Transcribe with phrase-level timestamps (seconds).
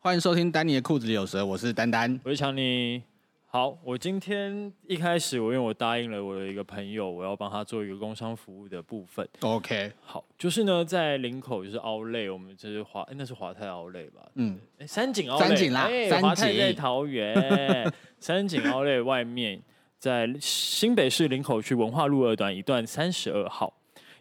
[0.00, 3.02] 欢迎收听丹尼的裤子里有蛇，我是丹丹，我是强尼。
[3.46, 9.28] 好，我今天一开始，我因为我答应了我的一个朋友，我要帮他做一个工商服务的部分。
[9.40, 14.22] OK，好，就是呢，在林口就是奥莱，我们就是华，哎，那是华泰奥莱吧？
[14.36, 19.60] 嗯，哎，三井奥莱，三井啦，哎，华泰在桃园， 三井奥莱外面，
[19.98, 23.74] 在新北市林口区文化路二段一段三十二号，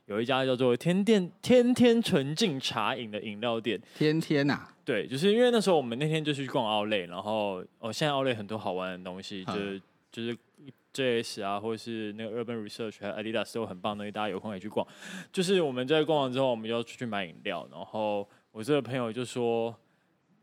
[0.08, 3.80] 有一家叫做天店天天纯净茶饮的饮料店。
[3.96, 4.74] 天天呐、啊。
[4.84, 10.38] 对，就是因为那时候我们那天就去逛奥莱，然后哦，现在奥莱很多好玩的东西，就是就是
[10.94, 14.88] JS 啊，或者是那个 Urban Research 还有 Adidas 都很棒的东西，大家有空也去逛。
[15.34, 19.76] 就是我们在逛完之后，我们就要出去买饮料，然后我这个朋友就说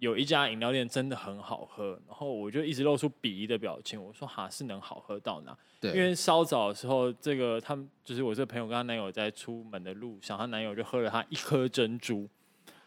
[0.05, 5.57] 有一家饮料店真的很好喝，然后我就一直露出鄙夷的表情，我说哈是能好喝到哪？
[5.81, 12.29] 对，因为稍早的时候，这个他们就是我这个朋友跟她男友在出门的路上，她男友就喝了她一颗珍珠，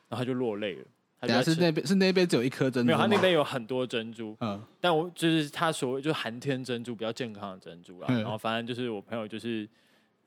[0.07, 0.85] 然后他就落泪了。
[1.21, 4.37] 等下是那边是那边只有一颗珍珠，没有，他那边有很多珍珠。
[4.39, 8.13] 嗯，但我就是他所谓就是寒天珍珠比较健康的珍珠啊。
[8.13, 9.67] 然后反正就是我朋友就是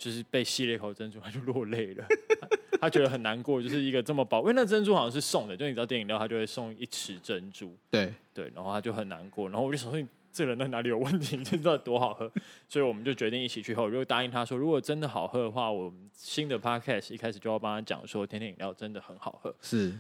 [0.00, 2.04] 就是被吸了一口珍珠，他就落泪了
[2.40, 2.48] 他。
[2.80, 7.76] 他觉得很难过，就是一个这么宝，因为那珍珠好像是送的，就你知道电影料他就会送一池珍珠。
[7.90, 9.50] 对对，然后他就很难过。
[9.50, 11.36] 然后我就想说，你这人在哪里有问题？
[11.36, 12.32] 你知道多好喝？
[12.66, 13.86] 所以我们就决定一起去喝。
[13.86, 19.54] 如果答应他说，如果真的好喝的话，我们新的 podcast 一开始就要帮他讲说，天天饮料真的很好喝。
[19.60, 19.92] 是。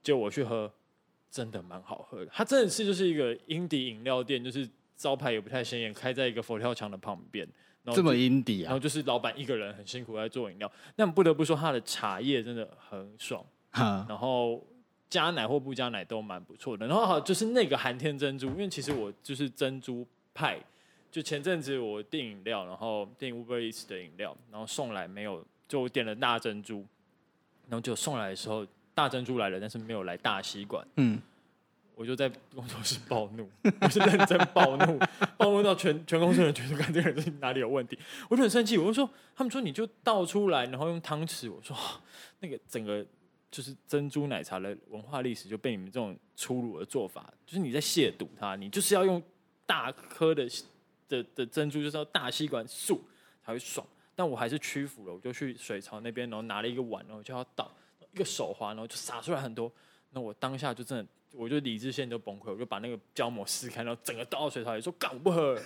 [0.00, 0.72] 就我去喝，
[1.28, 2.30] 真的蛮好喝的。
[2.32, 7.46] 它真的是就是一个 indie 饮料店，就是招牌也不太显眼，开在一个佛跳墙的旁边。
[7.94, 8.64] 这么 indie 啊！
[8.64, 10.70] 然后就是老板一个人很辛苦在做饮料。
[10.96, 13.44] 但不得不说，他的茶叶真的很爽。
[13.70, 14.64] 哈然后
[15.10, 16.86] 加奶或不加奶都蛮不错的。
[16.86, 20.58] 然后好就是那个寒天珍珠，因为其实我就是珍珠派。
[21.10, 26.84] 就前阵子我订饮料，然后订 Uber Eats 的饮料，然后送来没有，就我点了大珍珠，
[27.68, 28.66] 然后就送来的时候。
[28.94, 30.84] 大珍珠来了，但是没有来大吸管。
[30.96, 31.22] 嗯，
[31.98, 34.96] 我就在工作室暴怒，我是认真暴怒，
[35.36, 37.98] 暴怒到全全公司人觉得，看这个人哪里有问题，
[38.30, 38.78] 我就很生气。
[38.78, 41.50] 我就说，他们说你就倒出来，然后用汤匙。
[41.50, 41.76] 我说，
[42.38, 43.04] 那个整个
[43.50, 48.54] 就是珍珠奶茶的文化历史就被你们这种粗鲁的做法，就是你在亵渎它。
[48.54, 49.20] 你就是要用
[49.66, 50.48] 大颗的
[51.08, 53.00] 的的珍珠，就是要大吸管漱
[53.44, 53.84] 才会爽。
[54.14, 57.68] 但我还是屈服了，我就去水槽那边，然后拿了一个碗，然后就要倒。
[58.12, 59.70] 一个手滑，然后就洒出来很多。
[60.10, 65.62] 那我当下就真的，我就理智线就崩溃，我就把那个胶膜撕开，然后整个倒到水槽里，说干我不喝了。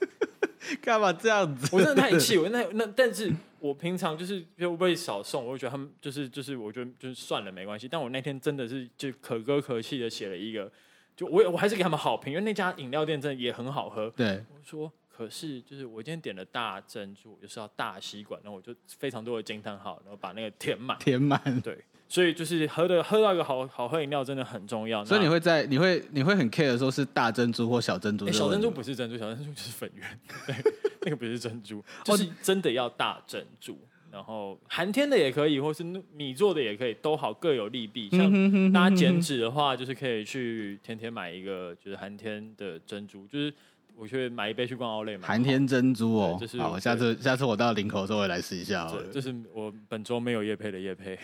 [0.80, 1.68] 干嘛这样子？
[1.74, 7.88] 我真的太气我那那，但是我平常就是就会少送，我就觉得他们就是就是，我觉得就是算了没关系。
[7.88, 10.70] 但我那天真的是就可歌可泣的写了一个，
[11.16, 14.10] 就我我还是给他们好评，因为那家饮料店真的也很好喝。
[14.10, 21.78] 对，我说可是就是我今天点了大珍珠，就是要大吸管，然后我就非常多的惊叹号，然后把那个填满，填满，对。
[22.10, 25.04] 所以就是喝的喝到一个好好喝饮料真的很重要。
[25.04, 28.30] 所以你会在你会你会很 care 的时候是大珍珠或小珍珠？
[28.32, 30.20] 小珍珠不是珍珠，小珍珠就是粉圆。
[30.44, 30.56] 对，
[31.02, 33.78] 那个不是珍珠，就是真的要大珍珠。
[34.10, 38.10] 然后寒天的也可以，或是米做的也可以，都好各有利弊。
[38.10, 43.54] 像大家减脂的话，就是可以去天天买一个，就是寒天的珍珠，就是。
[44.00, 45.28] 我去买一杯去逛奥莱嘛。
[45.28, 48.98] 寒天珍珠哦，就是好，下次下次我到林口的时候也来试一下哦。
[49.12, 51.18] 这是我本周没有夜配的夜配。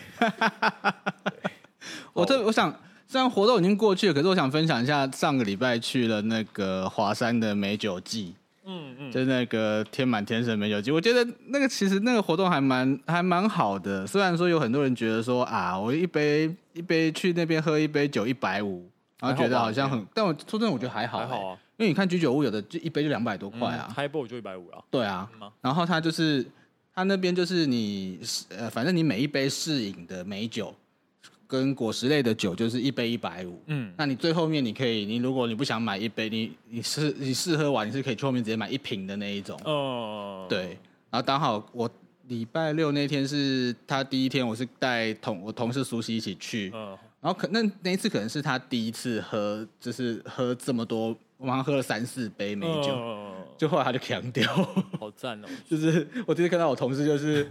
[2.13, 2.71] 我特我想，
[3.07, 8.35] 虽然活动已经过去了，可是我想分享一下上个礼拜去了那个华山的美酒季。
[8.69, 14.07] 嗯嗯，就是那个天满天神美酒季，我觉得那个其实那个活动还蛮还蛮好的。
[14.07, 21.59] 虽然说有很多人觉得说啊，我一杯一杯去那边喝一杯酒一百五，然后觉得好像很，但我说真的，我觉得还好，欸，还好啊。
[21.79, 24.83] 因为你看居酒屋有的就一杯就两百多块啊，Highball 就一百五了。
[24.91, 26.45] 对啊，然后他就是
[26.95, 30.75] 他那边就是你呃，反正你每一杯试饮的美酒
[31.47, 33.61] 跟果实类的酒就是一杯一百五。
[33.67, 39.61] 嗯，那你最后面你可以，你如果你不想买一杯，你你试你试喝完你是可以去后面直接买一瓶的那一种。
[39.65, 40.79] 哦，对。
[41.11, 41.91] 然后刚好我
[42.29, 46.73] 礼拜六那天是他第一天，我是带同我同事苏西一起去。
[46.75, 46.89] 嗯，
[47.21, 51.15] 然后可那那一次可能是他第一次喝，就是喝这么多。
[51.39, 54.51] 我马上喝了三四杯美酒，嗯、 就后来他就强调，
[54.99, 55.49] 好赞哦！
[55.69, 57.47] 就是我今天看到我同事，就是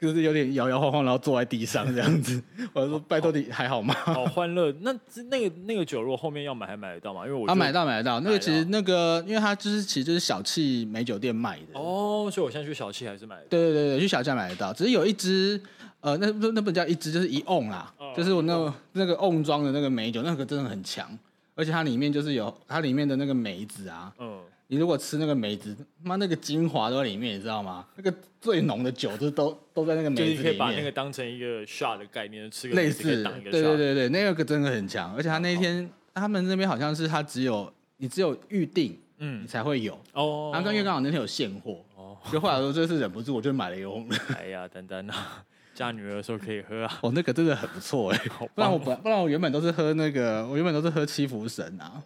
[0.00, 2.40] 就是有点摇摇晃晃，然后坐在地上这样子。
[2.72, 4.72] 我就说：“拜托你还好吗？”好欢乐。
[4.80, 4.92] 那
[5.30, 7.26] 那个那个酒，如果后面要买，还买得到吗？
[7.26, 8.20] 因为我他、啊、买到买得到。
[8.20, 13.48] 那个其实那个，因为他就是其实就是小气美酒店卖的哦，所以我现在去小气还是买得到。
[13.50, 14.72] 对对对对，去小气买得到。
[14.72, 15.60] 只是有一支
[16.00, 21.08] 呃，那不那不叫一支，就是一瓮啦，哦、就是我那个、那个瓮装的那个美酒，那个真的很强。
[21.58, 27.84] 而且它里面就是有它里面的那个梅子啊，嗯，你如果吃那个梅子，妈那个精华都在里面，你知道吗？
[27.96, 30.36] 那个最浓的酒就都都在那个梅子里面。
[30.36, 32.76] 就是可以把那个当成一个 shot 的概念吃个。
[32.76, 35.12] 类似，对对对对，那个真的很强。
[35.16, 40.50] 而且他那天他们那边好像是他只有你只有预定，嗯，你才会有哦。
[40.52, 44.08] 然后刚因为刚好那天有现货，哦，就后来说这次忍不住，我就买了一瓮。
[44.36, 45.44] 哎呀，丹丹啊，
[45.78, 46.98] 嫁女儿的时候可以喝啊。
[47.02, 48.18] 哦，那个真的很不错哎，
[48.52, 52.02] 不然我本不然我原本都是喝那个，我原本都是喝七福神啊。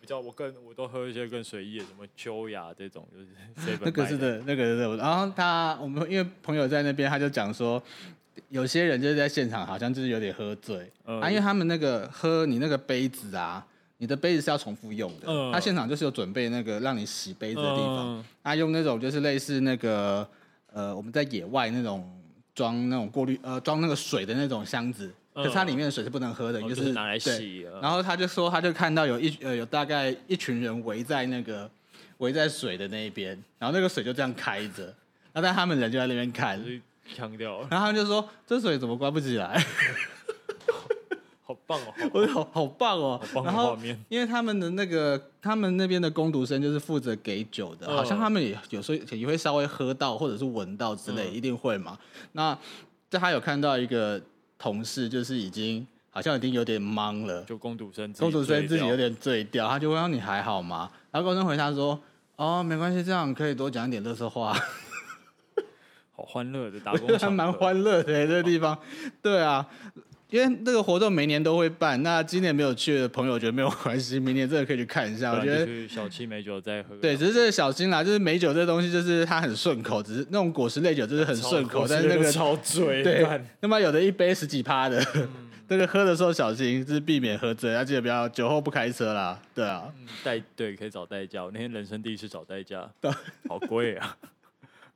[0.00, 4.96] 比较我更我都喝一些更随意的，什么秋雅这种，就是那个是的，那个是的。
[4.96, 7.80] 然后他我们因为朋友在那边，他就讲说，
[8.48, 13.64] 有些人就是在现场好像就是有点喝醉，嗯、啊，因为他们那个喝你那个杯子啊，
[13.98, 20.28] 你的杯子是要重复用的，嗯、他现场就是有准备那个让你洗杯子的地方，嗯、他用那种就是类似那个
[20.72, 22.04] 呃我们在野外那种
[22.54, 25.12] 装那种过滤呃装那个水的那种箱子。
[25.34, 27.66] 可是它里面的水是不能喝的，就是、就是拿来洗。
[27.80, 31.70] 然后他就说，他就看到有一呃有大概一群人围在那个
[32.18, 34.84] 围在水的那一边，然后那个水就这样开着，
[35.32, 36.62] 然后但他们人就在那边看，
[37.16, 37.68] 呛掉了。
[37.70, 39.58] 然后他们就说，这水怎么关不起来？
[41.52, 42.10] 好棒哦！
[42.12, 43.20] 我好好棒哦！
[43.32, 43.98] 好棒的画面。
[44.08, 51.98] 因为他们的那个他们那边的工读生就是负责给酒的，好像他们也有时候也会稍微喝到或者是闻到之类，嗯、一定会嘛。
[52.32, 52.56] 那
[53.10, 54.20] 在他有看到一个。
[54.58, 60.88] 同事就是已经好像已经有点懵了，就工读生，工读生自己有点醉掉，他就问你还好吗？
[61.10, 62.00] 然后工读生回答说
[62.38, 64.56] ：“哦，没关系，这样可以多讲一点垃圾话。”
[66.14, 68.78] 好欢乐的打工， 还蛮欢乐的这个地方。
[69.20, 69.66] 对啊。
[70.32, 75.30] 因为那个活动每年都会办，那今年没有去的朋友，我觉得没有关系，明年真的可以去看一下。
[75.30, 76.96] 我觉得小七美酒再喝。
[76.96, 83.02] 对，只是这个小心啦，就是美酒这东西，就是它很顺口，只是那种果实类酒就是很顺口，但是那个超醉。
[83.02, 83.26] 对，
[83.60, 85.04] 那么有的一杯十几趴的，
[85.68, 89.38] 这个喝的时候小心，就是避免喝醉，要记得不要酒后不开车啦。
[89.54, 89.84] 对啊，
[90.24, 92.90] 代对可以找代驾，我那天人生第一次找代驾，
[93.46, 94.16] 好贵啊。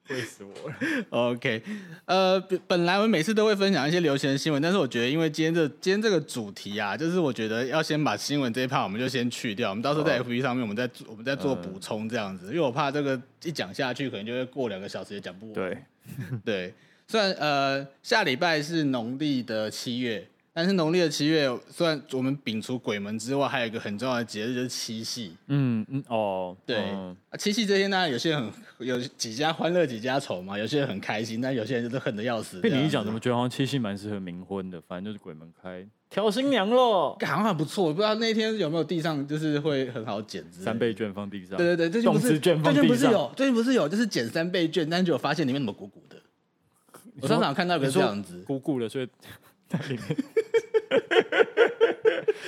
[0.07, 0.77] 贵死我了。
[1.11, 1.63] OK，
[2.05, 15.55] 呃，本来我们每次都会分享一些流行的新闻，但是我觉得，因为今天这今天这个主题啊，就是我觉得要先把新闻这一趴我们就先去掉，我们到时候在 FB 上面我们再我们再做补充这样子，因为我怕这个一讲下去，可能就会过两个小时也讲不完。
[15.55, 15.79] 对，
[16.45, 16.75] 对，
[17.09, 20.27] 虽然呃下礼拜是农历的七月。
[20.57, 25.37] 但是农历的七月，虽然我们摒除鬼门之外，还有一个很重要的节日就是七夕。
[25.49, 32.59] 嗯嗯哦，对，嗯、七夕这天呢，有些人很有几家欢乐几家愁嘛，有些人很开心，但有些人就是恨得要死。
[32.61, 34.81] 被你一讲，怎么觉得好像七夕蛮适合冥婚的？
[34.89, 37.19] 反正就是鬼门开，挑新娘喽。
[37.21, 40.43] 好像还不错，不知道那天有没有地上就是会很好捡。
[40.51, 41.59] 三倍券放地上。
[41.59, 46.17] 对对对，最近不是最近不是有最近不是有就是捡三倍券，但是就发现里面怎么鼓鼓的。
[47.21, 49.09] 我上场看到个这样子，鼓鼓的，所以
[49.69, 50.17] 在里面。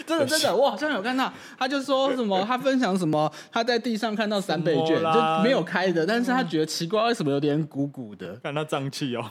[0.06, 8.36] 真的真的，我好像有看到，他就说什么， 他分享什么，他在地上看到三倍券，就没有开的，但是他觉得奇怪，为什么有点鼓鼓的？
[8.42, 9.30] 看他胀气哦，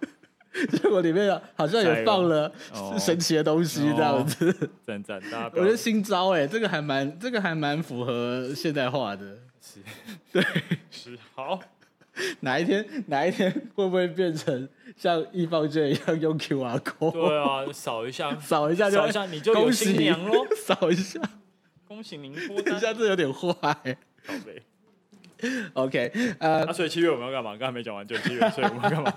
[0.70, 2.50] 结果里面好像也放了
[2.98, 5.20] 神奇的东西，这样子，赞赞，
[5.54, 9.80] 我觉得新招哎，这个还蛮，这个还蛮符合现代化的，是，
[10.32, 10.42] 对，
[10.90, 11.60] 是好。
[12.40, 17.12] 哪一天哪一天会不会变成像易放券一样用 QR code？
[17.12, 20.46] 对啊，扫一下， 扫一下就，扫一下你就有新娘喽。
[20.56, 21.20] 扫一下，
[21.86, 22.34] 恭喜您。
[22.64, 23.52] 等一下，这有点坏。
[23.52, 24.62] 宝贝，
[25.74, 27.56] OK，呃，那所以七月我们要干嘛？
[27.56, 29.12] 刚才没讲完，就七月，所以我们要干嘛？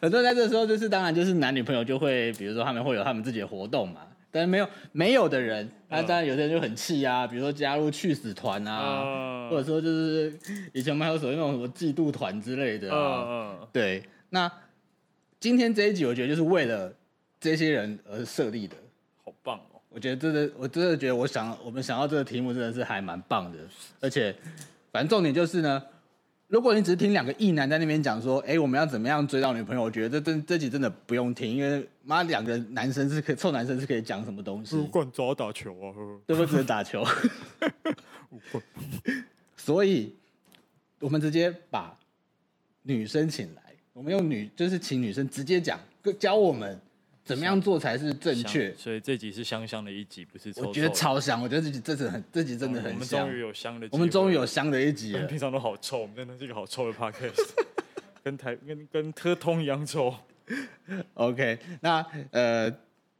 [0.00, 4.00] 很多人在这时候就是，当然就是男女朋友就会，比如说他们会有他们自己的活动嘛。
[4.32, 10.32] 但是没有没有的人，那当然有些人就很气啊，比如说加入去死团啊，或者说就是
[10.72, 13.58] 以前我们还有所谓那种什么嫉妒团之类的啊。
[13.70, 14.50] 对，那
[15.38, 16.90] 今天这一集我觉得就是为了
[17.38, 18.74] 这些人而设立的，
[19.22, 19.80] 好棒哦！
[19.90, 23.58] 我觉得真的，我真的觉得我想我们想到这个题目真的是还蛮棒的，
[24.00, 24.34] 而且
[24.90, 25.82] 反正重点就是呢。
[26.52, 29.80] 如果你只是听两个异男在那边讲说，哎、欸，我们要怎么样追到女朋友？
[29.80, 34.76] 我觉得这这这集真的不用听，因为妈两个男生是可以臭男生是可以讲什么东西？
[34.76, 35.88] 不管找打球啊，
[36.26, 36.46] 对不对？
[36.46, 37.02] 只能打球。
[39.56, 40.14] 所以，
[41.00, 41.98] 我们直接把
[42.82, 43.62] 女生请来，
[43.94, 45.80] 我们用女就是请女生直接讲，
[46.18, 46.78] 教我们。
[47.24, 48.74] 怎么样做才是正确？
[48.74, 50.68] 所以这集是香香的一集，不是臭臭？
[50.68, 53.20] 我觉得超香，我觉得这集这集很，这集真的很香。
[53.20, 55.24] 我们终于有香的，我们终于有香的一集了。
[55.26, 57.50] 平常都好臭，我们真的是一个好臭的 podcast，
[58.24, 60.12] 跟台跟跟特通一样臭。
[61.14, 62.68] OK，那呃，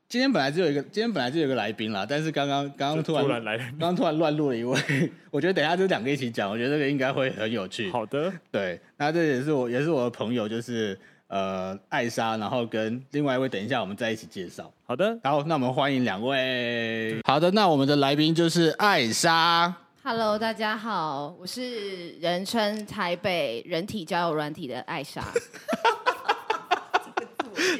[0.08, 4.78] 今天本来就有一个，今天本来就有一个来宾啦，但是刚刚刚刚突然，突然来，刚刚突然乱入了一位。
[5.30, 7.88] 我觉得等一下就两个一起讲，我觉得这个应该会很有趣。
[7.92, 10.98] 好的，对，那这也是我也是我的朋友，就是。
[11.32, 14.70] 呃，艾莎，然后跟另外一位，等一下我们再一起介绍。
[14.84, 17.18] 好的，好，那我们欢迎两位。
[17.24, 19.74] 好的，那我们的来宾就是艾莎。
[20.04, 25.24] Hello，大家好，我是人称台北人体交友软体的艾莎。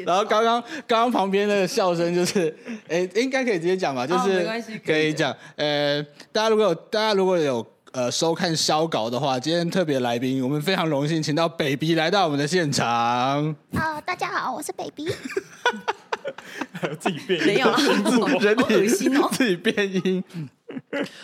[0.07, 2.57] 然后刚刚刚刚旁边那个笑声就是，
[2.89, 4.07] 哎，应该可以直接讲吧？
[4.07, 5.37] 就是可以讲。
[5.57, 12.89] 呃，大家如果有大家如果有呃收看消稿的话，今天特别来宾，我们非常荣幸请到 Baby 来到我们的现场。
[12.89, 15.13] 啊、呃，大家好，我是 Baby。
[16.99, 20.25] 自己变音，没有了，人体自己变音。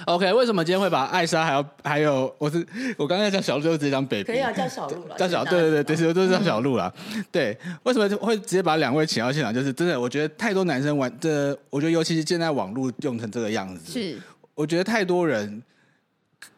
[0.04, 2.66] OK，为什么今天会把艾莎还有还有我是
[2.98, 6.92] 我刚才叫小鹿就直接讲 baby，可以啊，叫小鹿了，叫小对对对对，其实都是叫小鹿啦。
[7.14, 9.54] 嗯、对，为什么会直接把两位请到现场？
[9.54, 14.18] 就是真的，我觉得太多男生玩这，我觉得尤其是现在网络用成这个样子，是
[14.54, 15.62] 我觉得太多人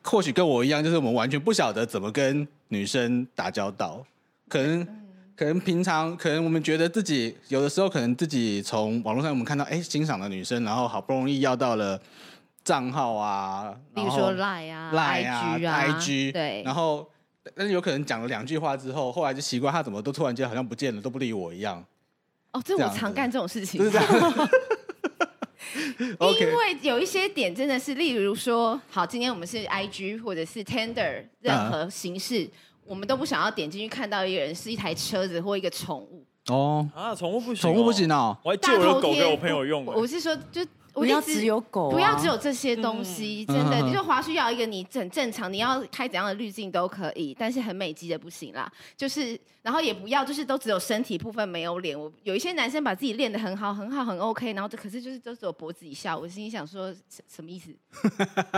[0.03, 4.05] 或许跟我一样，就是我们完全不晓得怎么跟女生打交道，
[4.49, 4.81] 可能。
[4.83, 4.97] 嗯
[5.37, 11.99] 可能平常，可能我们觉得自己有的时候，可能自己从网络上我们看到，哎，欣赏的女生，然后好不容易要到了
[12.63, 17.09] 账号啊，比如说 Line 啊、Line 啊、IG 啊、IG，对，然后
[17.55, 21.83] 但是有可能讲了两句话之后，后来就习惯他怎么都突然间好像不见了，都不理我一样。
[22.53, 23.79] 哦，这我常干这种事情。
[23.79, 24.49] 就是这样。
[26.41, 32.45] 因为有一些点真的是，例如说，好，今天我们是 IG 或者是 Tender 任何形式。
[32.45, 32.51] 嗯
[32.91, 38.37] 我们都不想要点进去看到一个人是一台车子或一个宠物哦啊，宠物不行，宠物不行哦。
[38.43, 39.85] 我还借我的狗给我朋友用。
[39.85, 40.61] 我是说，就
[41.01, 43.81] 不要只有狗，不要只有这些东西，真的。
[43.81, 48.71] 你就滑需要一个你很正常，你要开怎样的滤镜都可以，但是很美肌的不行啦。
[48.97, 51.99] 就是，然后也不要就是都只有身体部分没有脸。
[51.99, 56.17] 我有一些男生把自己练得很好，很好，很 OK，然后这可是就是都只有脖子以下。
[56.17, 56.95] 我心里想说，
[57.29, 57.75] 什么意思？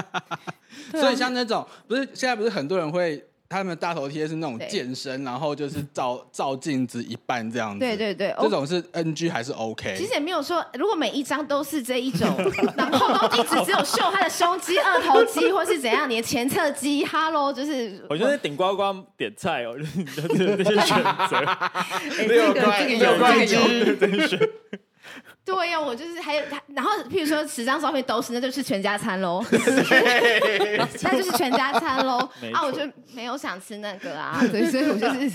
[0.98, 3.24] 所以像那种不是现在不是很多人会。
[3.52, 7.80] 他们大头贴是那种健身，然后就是照 照镜子一半这样子。
[7.80, 9.94] 对对对，这种是 NG 还是 OK？
[9.96, 12.26] 其实也没有说，如果每一张都是这一种，
[12.76, 18.02] 然后都一直只有秀他的胸肌、二头肌，或是怎样，你的前侧肌，Hello，就是。
[18.08, 18.82] 我觉得顶呱呱
[19.16, 22.26] 点菜哦， 就是这些选择。
[22.26, 23.56] 没有关，有关系。
[25.44, 29.44] 对呀、啊，我就是还有他，然后譬如说十张照片都是，那就是全家餐喽，
[31.02, 32.18] 那就是全家餐喽。
[32.52, 32.80] 啊，我就
[33.12, 35.30] 没有想吃那个啊，对，所以我就是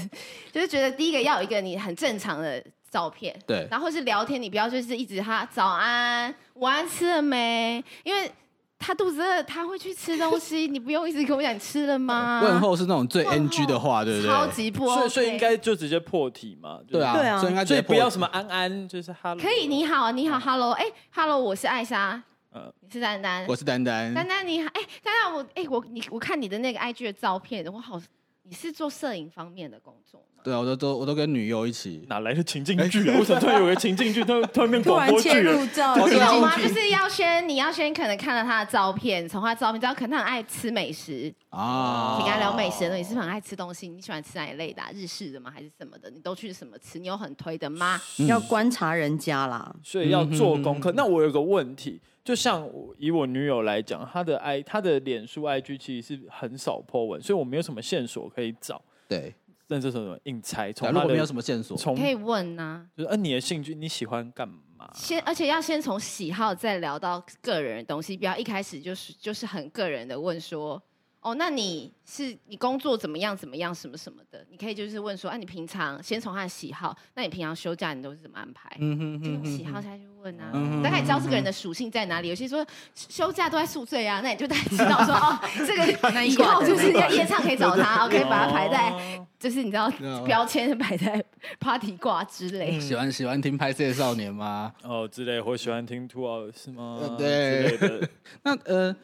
[0.51, 8.31] 就是觉得第一个要有一个你很正常的照片，对，然后是聊天，你不要就是一直哈早安、午安吃了没，因为。
[8.79, 10.67] 他肚子饿，他会去吃东西。
[10.67, 12.41] 你不用一直跟我讲吃了吗？
[12.45, 14.31] 问候是那种最 NG 的话，对不对？
[14.31, 14.95] 超级不 OK。
[14.95, 16.79] 所以，所以应该就直接破题嘛。
[16.87, 17.39] 对啊，对啊。
[17.39, 19.41] 所以应该所以不要什么安安，就是 Hello。
[19.41, 20.71] 可以，你好，你好，Hello。
[20.73, 22.21] 哎，Hello，我是艾莎。
[22.53, 23.45] 嗯，你是丹丹。
[23.47, 24.13] 我是丹丹。
[24.13, 24.69] 丹丹，你好。
[24.73, 27.99] 哎，丹丹，我哎，我你我看你的那个 IG 的照片，我好，
[28.47, 30.23] 你是做摄影方面的工作。
[30.43, 33.17] 对啊，我都都我都跟女优一起，哪来的情境剧啊？
[33.19, 35.59] 为什么突然有个情境剧，突然 突然变广播剧了？
[35.59, 36.55] 你懂吗？
[36.57, 42.15] 就是要先，你要先可能看了他的照片，从他的照片知道可能他很爱吃美食啊。
[42.17, 43.89] 你跟他聊美食的，你是不是很爱吃东西？
[43.89, 44.81] 你喜欢吃哪一类的？
[44.93, 45.51] 日式的吗？
[45.53, 46.09] 还是什么的？
[46.09, 46.97] 你都去什么吃？
[46.97, 47.99] 你有很推的吗？
[48.27, 50.93] 要观察人家啦，所以要做功课。
[50.93, 58.81] 那我有个问题，就像以我女友来讲，她的 i 她的脸书 IG 其实是很少 po 文，所以我没有什么线索可以找。
[59.07, 59.33] 对。
[59.69, 60.71] 认识什么硬猜？
[60.73, 62.87] 从如果没有什么线索，可以问呐、啊。
[62.97, 64.89] 就是，呃，你的兴趣，你喜欢干嘛？
[64.93, 70.81] 先，而且要先从喜好再聊到个人的东西，不要一开始就是就是很个人的问说。
[71.19, 73.35] 哦，那你是你工作怎么样？
[73.35, 73.73] 怎么样？
[73.75, 74.45] 什么什么的？
[74.49, 78.69] 你可以就是问说，哎、啊，你平常先从他的喜好，那你平常休假你都是怎么安排？
[78.79, 82.29] 嗯哼，就用喜好下去问啊，嗯、大概知道这个人的属性在哪里。
[82.29, 89.91] 有些说休假都在宿醉啊，那你就大概知道说，哦， 这个以后就是要夜唱可以找他， OK，把他排在，就是你知道
[90.25, 91.21] 标签摆在
[91.59, 92.79] party 挂之类。
[92.79, 94.71] 喜欢喜欢听拍摄少年吗？
[94.83, 97.15] 哦，之类，或喜欢听 Two Hours 是吗？
[97.17, 97.77] 对，
[98.43, 98.95] 那呃。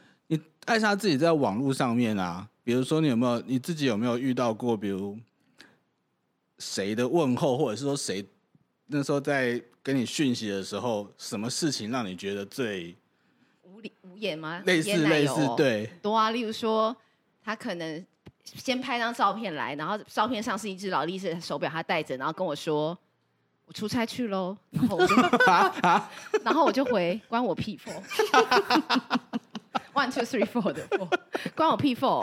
[0.65, 5.19] 艾莎自己在网络上面啊，比如说你有没有你自己有没有遇到过，比如
[6.57, 8.25] 谁的问候，或者是说谁
[8.87, 12.95] 那时候在跟你讯息的时候，什么事情让你觉得最
[13.63, 14.61] 无理无言吗？
[14.65, 16.95] 类似类似对多啊，例如说
[17.43, 18.05] 他可能
[18.45, 22.97] 先拍张照片来，然后照片上是一只劳力士手表，他戴着，然后跟我说
[23.65, 25.15] 我出差去喽， 然后我就
[26.41, 27.91] 然后我就回关我屁事。
[29.93, 31.07] One two three four 的 four，
[31.55, 32.21] 关我屁 four，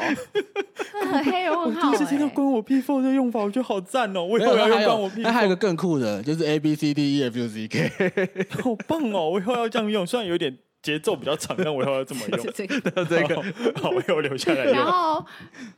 [1.25, 1.91] 黑人问号。
[1.91, 4.25] 我第一次听到关我屁 four 的用法，我觉得好赞哦！
[4.25, 5.21] 我以后要用关我屁。
[5.21, 9.31] 那还有个更酷的，就是 A B C D E F U Z K， 好棒哦！
[9.31, 12.47] 我以后要这样用，虽然有点节奏比较长，但我以后要这么用。
[12.53, 13.37] 这个， 这个，
[13.81, 14.65] 好，我以后留下来。
[14.65, 15.25] 然后，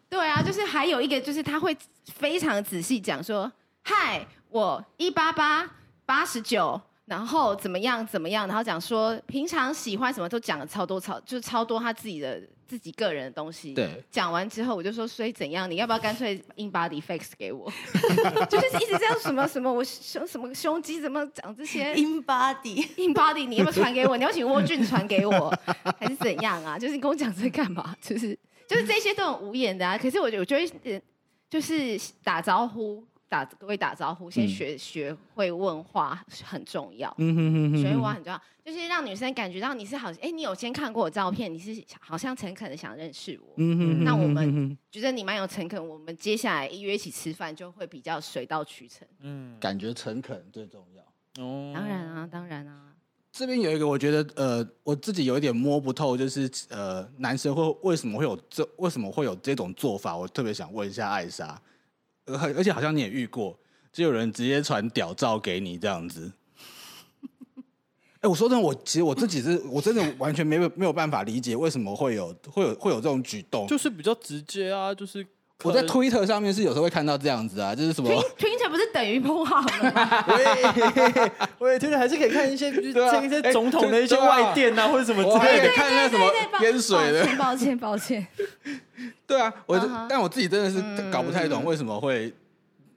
[0.09, 5.71] 对啊，就是还有一个，就是他会非常仔细讲说，嗨，我一八八
[6.07, 6.81] 八十九。
[7.13, 13.75] 然后怎么样怎么样，然后讲说平常喜欢什么都讲了超多超，就是超多他自己的自己个人的东西。
[13.75, 15.71] 对，讲完之后我就说，所以怎样？
[15.71, 17.71] 你要不要干脆 in body fix 给我？
[18.49, 24.17] 就是一直这样什么什么，我胸什么胸肌怎么讲这些 in body in body，你要不要传给我？
[24.17, 25.55] 你要请沃俊传给我，
[25.99, 26.79] 还是怎样啊？
[26.81, 27.95] 就是你跟我讲这干嘛？
[28.01, 28.35] 就是
[28.67, 29.99] 就是这些都很无言的啊。
[29.99, 31.03] 可是我我觉得，
[31.51, 33.05] 就是打招呼。
[33.33, 37.09] 打各位打招呼，先学、嗯、学会问话很重要。
[37.17, 43.55] 嗯哼哼哼，学会问话很重要，就是让女生感觉到你是好，哎、欸，你有先看过我照片，你是好像诚恳的想认识我。
[43.57, 49.09] 嗯哼，哼，哼，那我们觉得你蛮有诚恳，我们接下来约一起吃饭就会比较水到渠成。
[49.21, 51.43] 嗯，感觉诚恳最重要。
[51.43, 52.93] 哦，当然啊，当然啊。
[53.33, 60.15] 这边有一个，我觉得呃，我自己有一点摸不透，就是呃，男生会为什么会有这为什么会有这种做法？
[60.15, 61.59] 我特别想问一下艾莎。
[62.27, 63.59] 而而且好像你也遇过，
[63.93, 66.33] 就有人直接传屌照给你这样子。
[68.21, 75.27] 哎，我说真的，我其实我自己是，我真的完全没有没有办法理解为什么会有会有会有这种举动，就是比较直接啊，就是
[75.65, 79.69] 我在推特上面是有时候会看到这样子啊，就是什么推特不是等于不好吗？
[80.29, 82.91] 我也我也觉得还是可以看一些，就是
[83.27, 87.27] 一些总统的一些外电啊，或者什么之类的，看那什么淹水的。
[87.37, 88.25] 抱歉，抱歉。
[89.33, 90.07] 对啊，我、uh huh.
[90.11, 92.31] 但我自己真的是搞不太懂为什么会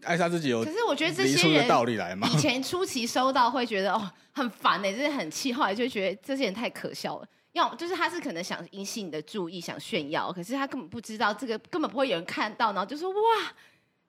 [0.04, 2.27] 艾莎自己有，可是我觉得这些人道理来嘛。
[2.27, 7.27] 以前初期收到会觉得哦很烦呢，就是很气，后来就觉得这些人太可笑了。
[7.54, 13.15] 要就是他是可能想引起你的注意，想炫耀，可是他根本不知道这个根本不会有人看到，然后就说哇，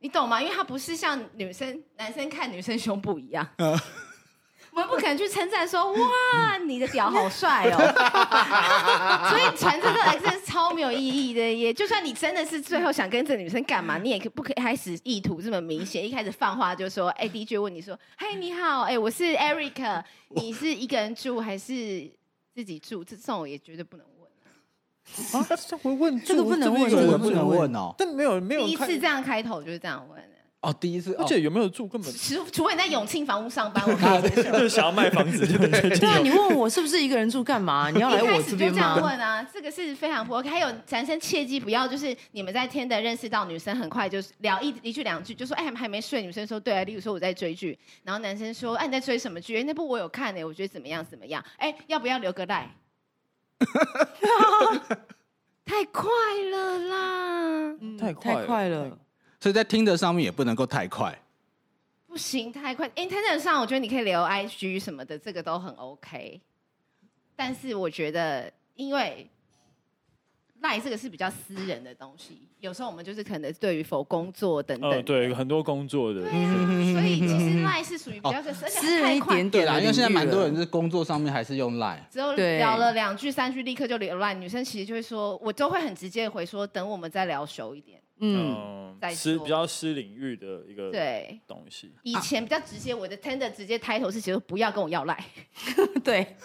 [0.01, 0.43] 你懂吗？
[0.43, 3.49] 因为他不是像女生男生看女生胸部一样。
[4.77, 4.81] Uh.
[4.81, 7.79] 我们不可能去称赞说哇，你的屌好帅哦，
[9.31, 11.51] 所以传这个来真是超没有意义的。
[11.51, 16.07] 耶就算你真的是最后想跟这个女生干嘛，你也可不可以开始意图这么明显？
[16.07, 22.11] 一开始放话就说，哎，DJ 问你说，嘿，你好，哎，我是 Eric，你是一个人住还是
[22.55, 23.03] 自己住？
[23.03, 24.31] 这种也绝对不能问
[25.43, 25.57] 啊。
[25.67, 27.95] 这会问这个不能问，这个不能问哦。
[27.97, 30.23] 但没有没有第一次这样开头就是这样问。
[30.67, 34.51] 哦，第一次，而且有没有住根本，除除非你在永庆房屋上班， 我可以接受。
[34.59, 35.97] 就是想要卖房子， 对对？
[35.97, 37.89] 对啊，你问我是不是一个人住干嘛？
[37.89, 38.75] 你要来我这边吗？
[38.75, 40.49] 就这样问啊，这个是非常不 OK。
[40.51, 46.21] 还有男生切记不要，就是你们在 Tinder 认识到女生，很快就是聊一一句两句，就说哎还没睡。
[46.21, 49.57] 女生说对啊，例如说我在追剧，然后男生说哎你在追什么剧？
[49.59, 51.45] 哎那部我有看呢，我觉得怎么样怎么样？
[51.59, 52.69] 哎要不要留个赖？
[55.65, 56.09] 太快
[56.51, 57.75] 了啦！
[57.99, 58.97] 太太快了，
[59.47, 61.17] 所以在 Tinder 上面也不能够太快。
[62.09, 62.89] 不行，太快。
[62.97, 66.41] Internet 上，我觉得你可以留 IG 什么的，这个都很 OK。
[67.37, 69.31] 但是我觉得，因为。
[70.63, 79.79] 赖这个是比较私人的东西，有时候我们就是可能对于否工作等等，对很多工作的，所以其实赖是属于比较私人一点点啦。
[79.79, 84.33] 因为现在蛮多人是工作上面还是用赖，只有聊了两句三句立刻就留赖。
[84.33, 91.93] 女生其实就会说，我都会很直接回说，等我们再聊熟一点，嗯，私比较私领域的一个对东西。
[92.03, 95.25] 以前比较直接，我的 tender 直接 title 是写说不要跟我要赖，
[96.03, 96.37] 对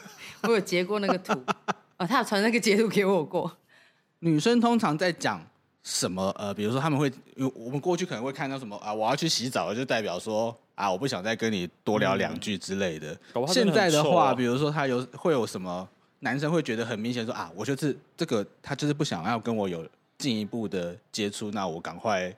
[0.43, 1.33] 我有截过那个图，
[1.97, 3.57] 哦，他有传那个截图给我过。
[4.19, 5.41] 女生通常在讲
[5.83, 6.33] 什么？
[6.37, 7.11] 呃，比如说他们会，
[7.55, 8.93] 我们过去可能会看到什么啊？
[8.93, 13.17] 我要去洗澡了，就代表说啊，我不想再跟你多聊两句之类的。
[13.33, 15.87] 嗯、现在的话，啊、比如说他有会有什么
[16.19, 19.87] 男生会觉得很明显说啊，我就是这个，他就是不想要跟我有
[20.21, 22.33] 进一步的接触，那我赶快，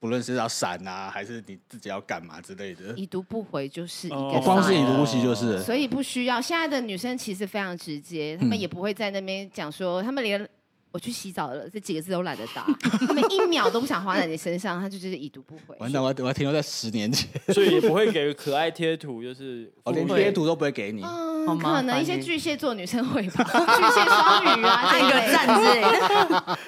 [0.00, 6.40] 不论是要闪啊，还是你自己要干嘛之类的，已读不回就是一个、哦，光是已读不回就是，所以不需要。
[6.40, 10.48] 现在的女生其实非常直接，她们也不会在那边讲说，她们连。
[10.90, 12.64] 我去洗澡了，这几个字都懒得打，
[13.06, 15.76] 他们一秒都不想花在你身上，她就就是已读不回。
[15.78, 21.02] 完蛋，我我还停留在十年前， 所以也不会给可爱贴图，就是 哦，连贴图都不会给你。
[21.04, 26.58] 嗯，可能一些巨蟹座女生会吧，巨蟹双鱼啊，按个赞之类的，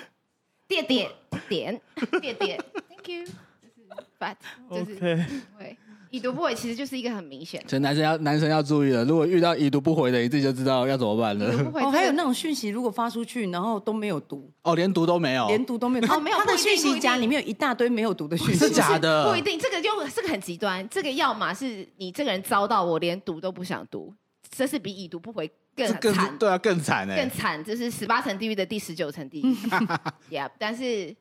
[0.71, 0.87] 点。
[0.87, 1.11] 点。
[1.49, 1.81] 点
[2.21, 2.35] 点。
[2.37, 4.37] 点，Thank you，就是 but
[4.71, 5.25] 就是
[5.59, 5.77] 会。
[6.13, 11.47] 已读不回其实就是一个很明显，所以男生要男生要注意了，如果遇到已读不回的，你自己就知道要怎么办了。
[11.73, 24.13] 哦，还有那种讯息，如果发出去然后都没有读，哦，连读都没有，连读都没有，哦，没有，他的讯息夹里面有一大堆没有读的讯息，是假的，不一定，这个就这个很极端，这个要么是你这个人遭到我连读都不想读，
[24.51, 29.55] 这是比已读不回更惨，对啊，更惨哎，更惨，这是十八层地狱的第十九层地狱，
[30.31, 31.17] Yeah，但是。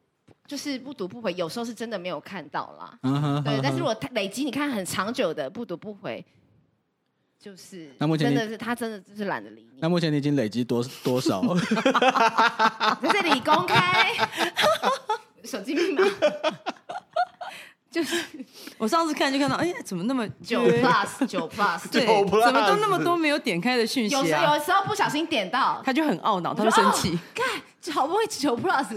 [0.45, 2.97] 就是不读不回，有时候是真的没有看到啦。
[3.43, 6.25] 对，但是如果累积，你看很长久的不读不回，
[7.39, 9.77] 就是那目前真的是他真的就是懒得理你。
[9.79, 11.43] 那目前你已经累积多多少？
[12.99, 14.11] 在这里公开
[15.45, 16.03] 手机密码。
[17.91, 18.15] 就是
[18.77, 24.19] 我上次看就看到，哎呀，怎么那么九 plus 九 plus，对，怎么都那么多没有点开的讯息啊？
[24.19, 27.17] 有时有时候不小心点到，他就很懊恼，他就生气。
[27.33, 28.87] 看，好不容易九 plus，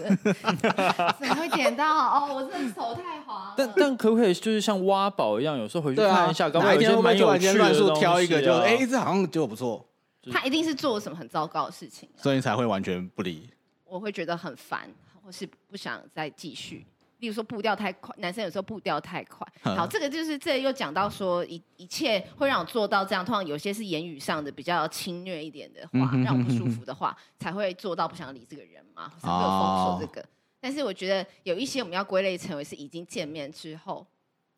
[1.18, 1.87] 怎么会点到？
[1.87, 3.55] 哦，我真的手太滑。
[3.57, 9.88] 但但可不可以就是像挖宝一样，有时候回去看一下，哪一天蛮有趣的乱数挑一个，就哎，这好像结果不错。
[10.31, 13.48] 他一定是做了什么很糟糕的事情，所以才会完全不理。
[13.85, 14.88] 我会觉得很烦，
[15.24, 16.87] 或是不想再继续。
[17.22, 19.46] 例如说步调太快，男生有时候步调太快。
[19.62, 30.20] 好，这个就是这又讲到说一一切会让我做到这样，通常有些是言语上的比较侵略一点的话，让我不舒服的话，才会做到不想理这个人嘛，才会有封锁这个。
[30.20, 30.24] 哦、
[30.61, 34.04] 但是我觉得有一些我们要归类成为是已经见面之后，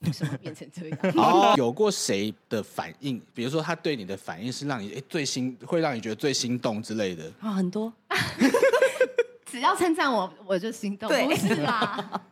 [0.07, 0.99] 为什么变成这样？
[1.17, 3.21] 哦、有过谁的反应？
[3.35, 7.93] 比如说他对你的反应是让你哎最心，会让你觉得最心动之类的啊、哦，很多。
[9.45, 11.11] 只要称赞我，我就心动。
[11.11, 12.23] 对不是啦。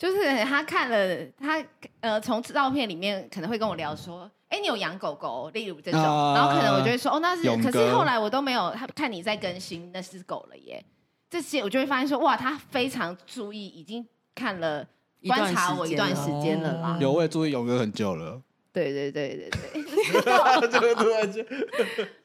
[0.00, 1.62] 就是他看了他
[2.00, 10.82] 呃，从照片里面可能会跟我聊说，哎、欸，你有养狗狗，例如这种，呃、然后可能我就会说，哦，那是，可是后来我都没有，他看你在更新，那是狗了耶。
[11.28, 14.82] 这些我就会发现说，哇，他非常注意，已经看了
[15.28, 16.96] 观察我一段时间了啦。
[16.98, 18.40] 有，我也注意勇哥很久了。
[18.72, 20.68] 对对对对对。
[20.70, 21.44] 这个突然间。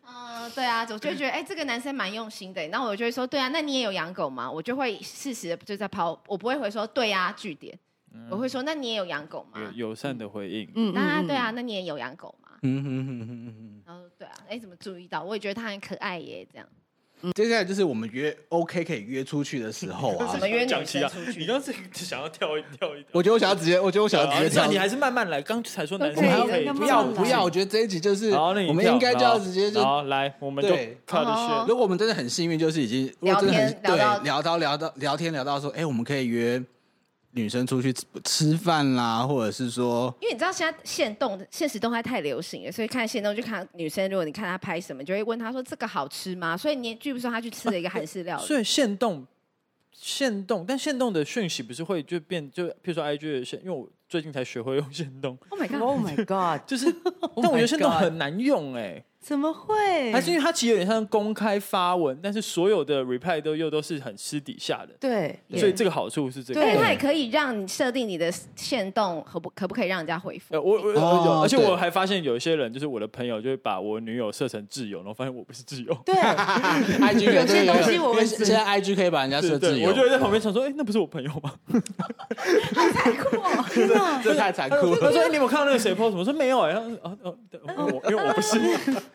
[0.50, 2.68] 对啊，我就觉得哎，这个男生蛮用心的。
[2.70, 4.50] 然后我就会说，对啊，那你也有养狗吗？
[4.52, 7.78] 我就会适时的就在抛，我不会回说对啊据点，
[8.14, 9.72] 嗯、我会说，那你也有养狗吗？
[9.76, 10.72] 友善的回应。
[10.76, 12.50] 嗯，那对啊，那你也有养狗吗？
[12.62, 13.84] 嗯哼哼哼哼哼。
[13.86, 15.24] 然后对啊，哎，怎么注意到？
[15.24, 16.68] 我也觉得他很可爱耶，这样。
[17.34, 20.28] 接下来就是我们约 OK 可以约出去的时候啊。
[20.34, 21.40] 怎么约女生出去？
[21.40, 21.74] 你刚刚是
[22.06, 23.10] 想要跳一跳一跳？
[23.12, 24.68] 我觉得我想要直接，我觉得我想要直接跳。
[24.68, 25.42] 你还是慢慢来。
[25.42, 27.44] 刚才说男生可以，不要不要。
[27.44, 30.70] 我觉得这一集就是，我们应该就要直接就好来，我们就
[31.06, 31.66] 靠着学。
[31.68, 36.62] 如果我们真的很幸运，就是已经聊天对聊到聊到聊天聊到说，哎，我们可以约。
[37.36, 37.93] 女生出去
[38.24, 44.10] 吃饭啦，或者是说，因为你知道现在现动、现实动态太流行了，所以看现动就看女生。
[44.10, 48.45] 如果你看她拍什么，就会问她说：“这个好吃吗？”所以你据不说她去吃了一个韩式料理。
[48.45, 49.28] 所以现动、
[49.91, 55.38] 现动，但现动的讯息不是会就变就，譬如说 IG 的现，因为我最近才学会用现动。
[55.50, 56.65] Oh my god！Oh my god！
[56.65, 56.86] 就是，
[57.41, 59.06] 但我觉得现动很难用哎、欸。
[59.26, 60.12] 怎么会？
[60.12, 64.90] 还是因为它其实有点像公开发文，但是所有的 reply 都又都是很私底下的。
[65.00, 66.62] 对，所以这个好处是这个。
[66.62, 70.54] 对，它也可以让你设定你的限动，可不可不可以让人家回复？
[70.54, 70.62] 我
[70.94, 75.98] 我而且我还发现有一些人，就是我的朋友，就会把我女友设成挚友，然后发现我不是挚友。
[76.06, 76.14] 对，
[77.02, 79.90] IG 有些东西我们现在 IG 可以把人家设挚友。
[79.90, 81.52] 我就会在旁边想说， 哎，那不是我朋友吗？
[82.76, 84.98] 太残酷了，这太残酷了。
[85.02, 86.12] 他说，哎，你有没有看到那个谁 post？
[86.12, 87.18] 我说没有哎，啊啊，
[87.76, 88.60] 我因为我不是。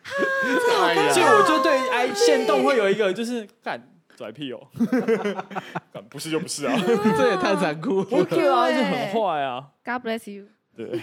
[1.13, 3.81] 所以我就对哎限动会有一个就是干
[4.17, 4.59] 拽屁哦，
[5.93, 6.75] 干不是就不是啊，
[7.17, 9.69] 这也太残酷了，不 Q 啊，就很坏啊。
[9.83, 10.45] God bless you。
[10.75, 10.99] 对，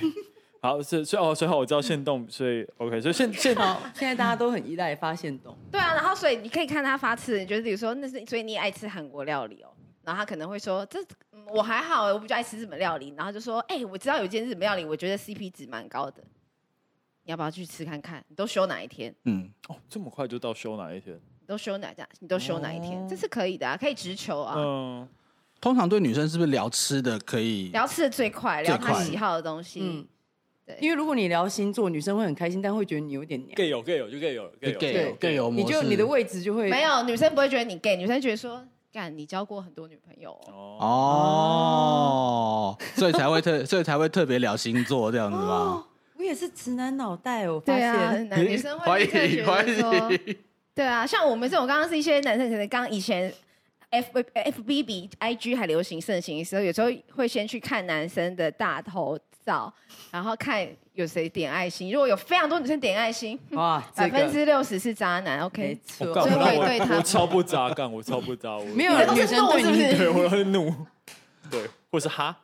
[0.61, 3.55] 好，所以所以哦，所以好，我知道限动，所以 OK，所以现现
[3.95, 5.57] 现在大家都很依赖发现动。
[5.71, 9.69] 对啊，然后所以你可以看他发吃，就是比如说那是所以你也爱吃韩国料理哦，
[10.05, 10.99] 然后他可能会说这
[11.49, 16.23] 我还好，我比较爱吃日本料理，然后就说哎，我知道有一间日本料理，我觉得 CP 值蛮高的。
[17.29, 18.25] 你要不要去吃看看？
[18.29, 19.15] 你都休哪一天？
[19.25, 21.15] 嗯，哦，这么快就到休哪一天？
[21.15, 22.09] 你都休哪家？
[22.21, 22.99] 你都休哪一天？
[22.99, 24.55] 哦、这是可以的啊，可以直球啊。
[24.57, 25.07] 嗯，
[25.61, 27.69] 通常对女生是不是聊吃的可以？
[27.69, 29.81] 聊吃的最快，聊她喜好的东西。
[29.83, 30.07] 嗯，
[30.65, 33.55] 对，因为如果你聊星座，女生会很开心，但会觉得你有点娘。
[33.55, 45.85] gay 有 gay 有就 gay 有 gay 有 gay 有 gay 有，你就你的位置就会没有女生不会觉得你 gay，女生觉得说干你交过很多女朋友哦，哦，所以才会特所以才会特别聊星座这样子吗？
[46.19, 50.19] 哦我也是直男脑袋，我发现，对啊，男女生会特别觉得说，
[50.75, 53.33] 对啊，像我们这种刚刚是一些男生，可能刚以前
[53.91, 59.73] F F B 比 I G 还流行盛行的时候，有时候会先去看男生的大头照，
[60.11, 61.91] 然后看有谁点爱心。
[61.93, 65.41] 如果有非常多女生点爱心，哇， 百分之六十是渣男。
[65.43, 70.75] OK，所以我对他，我超不渣，干我超不渣，我没有女生对你，对我很怒，
[71.49, 72.37] 对，或是哈。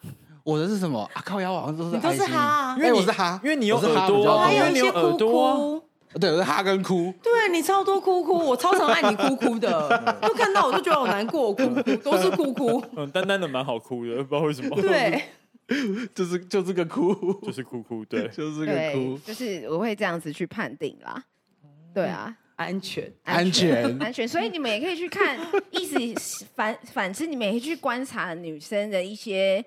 [0.45, 1.23] 我的是什么啊？
[1.25, 1.97] 靠腰好像都是。
[1.97, 5.83] 你都是哈，因为我是哈，因为你有耳朵，还有一些哭哭。
[6.21, 7.13] 对，我是哈跟哭。
[7.21, 12.81] 对，你超多哭哭，我超常爱你哭哭的， 都看到我都觉得好难过，哭哭都是哭哭。
[12.95, 14.81] 嗯，单单的蛮好哭的，不知道为什么。
[14.81, 15.25] 对，
[16.15, 21.25] 就是就是个哭，就是哭哭，对， 就是个哭，就是我会这样子去判定啦。
[21.93, 24.29] 对啊，安全，安全，安全。
[24.29, 25.37] 所以你们也可以去看，
[25.73, 29.65] 意思反反之，你们也可以去观察女生的一些。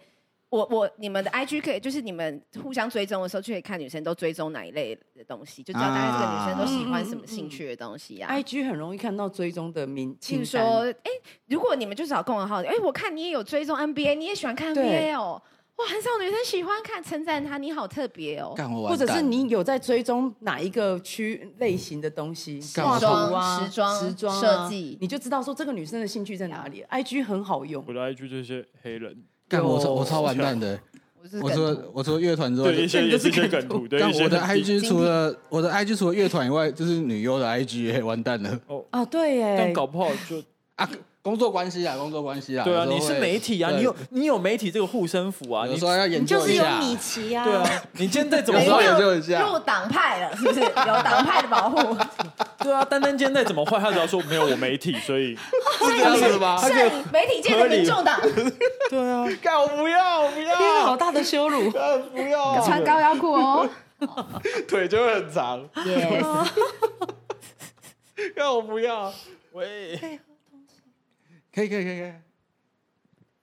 [0.50, 8.34] 我我你们的 IG 可以，就是你们互相追踪的时候，就可以看女生都追踪哪一类的东西，就知道大概这个女生都喜欢什么兴趣的东西啊。
[8.34, 10.60] IG 很容易看到追踪的名，听说，
[11.04, 11.12] 哎，
[11.48, 15.42] 如果你们就找共同好友，哎，我看你也有追踪 NBA，你也喜欢看 NBA 哦，
[15.76, 18.56] 哇，很少女生喜欢看称赞他，你好特别哦。
[18.88, 26.86] 或者是你有在追踪哪一个区类型的东西，化妆啊、时装、时装设计，你就知道说这个女生的兴趣在哪里。
[26.90, 29.26] IG 很好用，我的 IG 就是黑人。
[29.48, 30.80] 干我超我超完蛋的。
[31.42, 33.86] 我说我说乐团之外，对一些也是梗图。
[34.00, 38.58] 但我的 IG 除了我的 IG 除了乐团以外，就是女优的 IG，也完蛋了。
[38.68, 40.42] 哦啊，对耶，但搞不好就
[40.76, 40.90] 啊。
[41.28, 42.64] 工作关系啊，工作关系啊。
[42.64, 45.66] 对啊，你是媒体啊，你有你有媒体这个护身符啊。
[45.68, 47.44] 你说要研究一下，就是有米奇啊。
[47.44, 50.62] 对啊，你今天再怎么说研究一下，入党派了是不是？
[50.62, 51.98] 有党派的保护。
[52.64, 56.58] 对啊，丹丹今天再怎么坏，他只要说没有我媒体，所以是这样子吗？
[56.66, 56.74] 是
[57.12, 58.18] 媒体界的民众党。
[58.90, 61.70] 对啊，干我不要，我不要，天，好大的羞辱。
[61.70, 63.70] 不要，穿高腰裤哦，
[64.66, 65.62] 腿就会很长。
[65.76, 66.48] Yes。
[68.34, 69.14] 干我不要，
[69.52, 70.22] 喂。
[71.58, 72.14] 可以可以可以可以，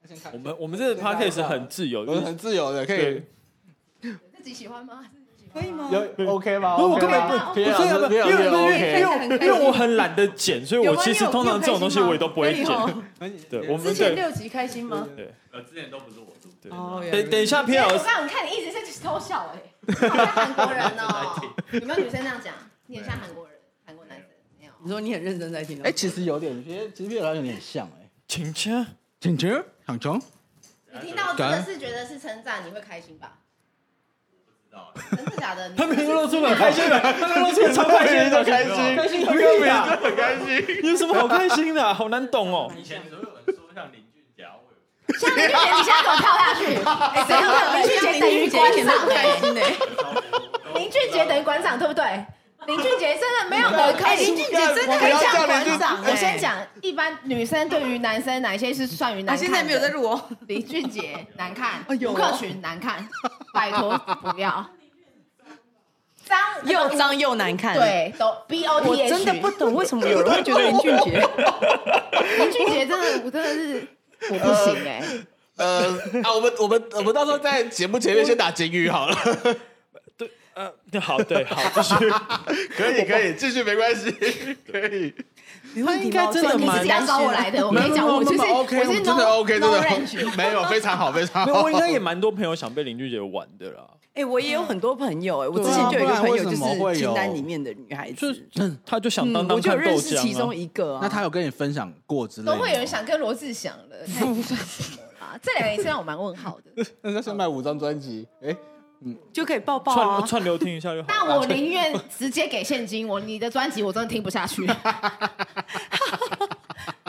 [0.06, 0.32] 先看。
[0.32, 3.20] 我们我们这个 podcast 很自由，很自由的，可以。
[4.36, 5.04] 自己喜欢吗？
[5.52, 5.90] 可以吗？
[5.90, 6.76] 有 OK 吗？
[6.76, 12.64] 我根本不，不是，因为因为因为我很懒得剪，所以我其实通常这种东西我也都不会剪。
[13.50, 15.08] 对，我们之前六集开心吗？
[15.16, 16.52] 对，呃，之前都不是我录。
[16.62, 16.70] 对。
[16.70, 17.04] 哦。
[17.10, 17.88] 等等一下，P L。
[17.88, 21.42] 我刚刚看你一直在偷笑哎，好像 韩国人哦。
[21.72, 22.54] 有没有女生这样讲？
[22.86, 24.26] 你很像韩国人，韩国男生
[24.60, 24.72] 没有？
[24.84, 25.82] 你说你很认真在听。
[25.82, 28.03] 哎，其实有点，其实其实 P L 有点像哎。
[28.34, 28.84] 请讲，
[29.20, 30.20] 请讲，想讲。
[30.92, 33.34] 你听到真的是觉得是称赞，你会开心吧？
[34.28, 35.70] 不知道，真的假的？
[35.78, 39.70] 他没露出很开心的，他没露出超开心的，开心，开心，很开心，
[40.02, 40.80] 很开心。
[40.82, 41.94] 你有什么好开心的？
[41.94, 42.72] 好难懂哦。
[42.76, 44.66] 以前总有人说像林俊杰，我
[45.14, 46.74] 像林俊杰，你现在给我跳下去。
[47.14, 49.08] 哎，谁要林俊杰等于馆长？
[49.08, 49.60] 开心呢？
[50.74, 52.26] 林俊杰等于馆长，对不对？
[52.66, 56.02] 林俊杰真的没有人可以，林俊杰真的很像馆长。
[56.06, 59.38] 我先讲，一般女生对于男生哪些是算于难看？
[59.38, 60.28] 现在没有在录哦。
[60.48, 63.08] 林俊杰难看， 吴克群难看，
[63.52, 63.98] 拜托
[64.32, 64.64] 不要。
[66.24, 69.02] 脏又脏又难看，对，都 B O T H。
[69.02, 71.22] 我真的不懂为什么有人会觉得林俊杰，
[72.38, 73.86] 林俊杰真的，我真的是
[74.30, 75.02] 我不行哎。
[75.56, 75.86] 呃
[76.24, 79.14] 啊，我们我们我们到时候在节目前面先打警语好了。
[80.54, 81.94] 呃，好，对，好， 继续，
[82.76, 84.10] 可以，可以，继续，没关系，
[84.70, 85.14] 可以。
[85.84, 89.80] 他应该真的蛮，你是找我来的，我跟你讲，我就是 OK，我是真的 OK，真的
[90.36, 91.62] 没有，非常好，非常好。
[91.62, 93.84] 我应该也蛮多朋友想被林俊杰玩的啦。
[94.14, 96.56] 哎，我也有很多朋友，哎，我之前就有一个朋友，就是
[96.96, 98.46] 清单里面的女孩子，
[98.86, 101.00] 他就想当当，我就认识其中一个。
[101.02, 102.52] 那他有跟你分享过之类的？
[102.52, 105.36] 都会有人想跟罗志祥的，他不算什么啊。
[105.42, 106.86] 这两个也是让我蛮问号的。
[107.02, 108.56] 那他先卖五张专辑，哎。
[109.04, 111.06] 嗯，就可以抱抱啊，串串流听一下就好。
[111.08, 114.66] 但我宁愿直接给现金，我你的专辑我真的听不下去。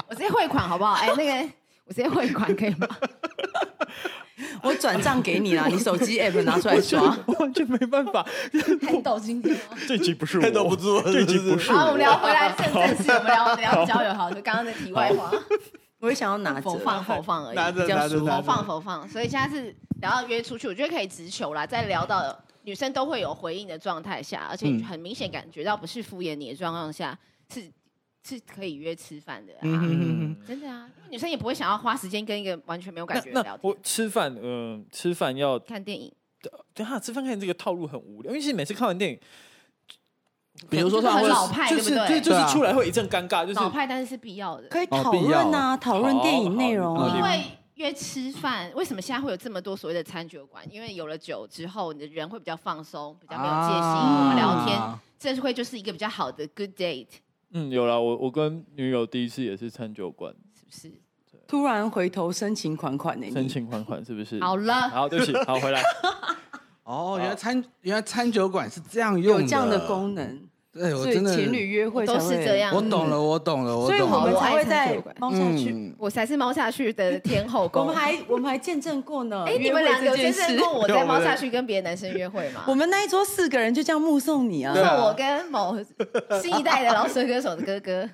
[0.07, 0.93] 我直接汇款好不好？
[0.93, 1.31] 哎，那个
[1.85, 2.87] 我直接汇款可以吗？
[4.61, 7.01] 我转账给你啦， 你手机 app 拿出来刷，
[7.39, 8.25] 完全没办法。
[8.81, 9.55] 太抖今天
[9.87, 11.71] 这集不是我，太抖不住，这集不是。
[11.71, 15.31] 好，我们聊回来正正事，我们聊聊交友，好，就刚刚的题外话。
[15.99, 18.25] 我也想要拿否放否放而已，比较舒服。
[18.25, 21.65] 否放否放，所以现在是聊到约出去，我觉得可以直球啦。
[21.65, 27.17] 在聊到女生都会有回应的状态下，而且很明显感觉到不是敷衍你的状况下，
[27.53, 27.71] 是
[28.23, 29.53] 是可以约吃饭的。
[29.61, 33.59] 嗯，真的啊，女生也不会想要花时间跟一个完全没有感觉的聊天。
[33.61, 36.11] 我吃饭，嗯，吃饭要看电影。
[36.73, 39.19] 对哈，吃饭看这个套路很无聊，因为其实每次看完电影。
[40.69, 42.21] 比如说，他很老派，对不对？
[42.21, 46.95] 就就是出来会一阵尴尬，就是老派，但是是必要的，可以讨论啊，讨论电影内容。
[47.17, 47.43] 因为
[47.75, 50.65] 约吃饭，为什么现在会有这么多所谓的餐酒馆？
[50.71, 54.81] 因为有了酒之后，你的人会比较放松，比较没有戒心，我们聊天，
[55.19, 57.07] 这会就是一个比较好的 good date。
[57.51, 60.91] 嗯，有了，我我跟女友第一次也是餐酒馆，是不是？
[61.47, 64.39] 突然回头深情款款的，深情款款是不是？
[64.39, 65.81] 好了，好，对不起， 好回来。
[66.83, 70.44] 哦，原来餐原来餐酒馆是这样用，有这样的功能。
[70.77, 72.75] 对，我真的情侣约会都是这样。
[72.75, 77.83] 我懂了，我懂了，所以我们才会在猫下去，我才是猫下去的天后宫。
[77.83, 79.45] 我们还我们还见证过呢。
[79.47, 82.63] 哎，你们两个有见证过我在猫下去跟别的男生约会吗？
[82.67, 85.77] 我们那一桌四个人就这样目送你啊，目送我跟某
[86.41, 88.09] 新一代的老舌歌手的哥哥。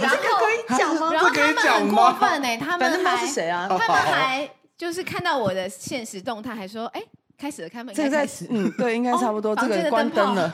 [0.00, 1.12] 然 后可以讲吗？
[1.12, 3.68] 然后他们很过分哎， 他们还是谁啊？
[3.68, 7.00] 他们还就是看到我的现实动态，还说哎，
[7.38, 10.52] 开始了，开门，这个在嗯，对，应该差不多，这个关灯了。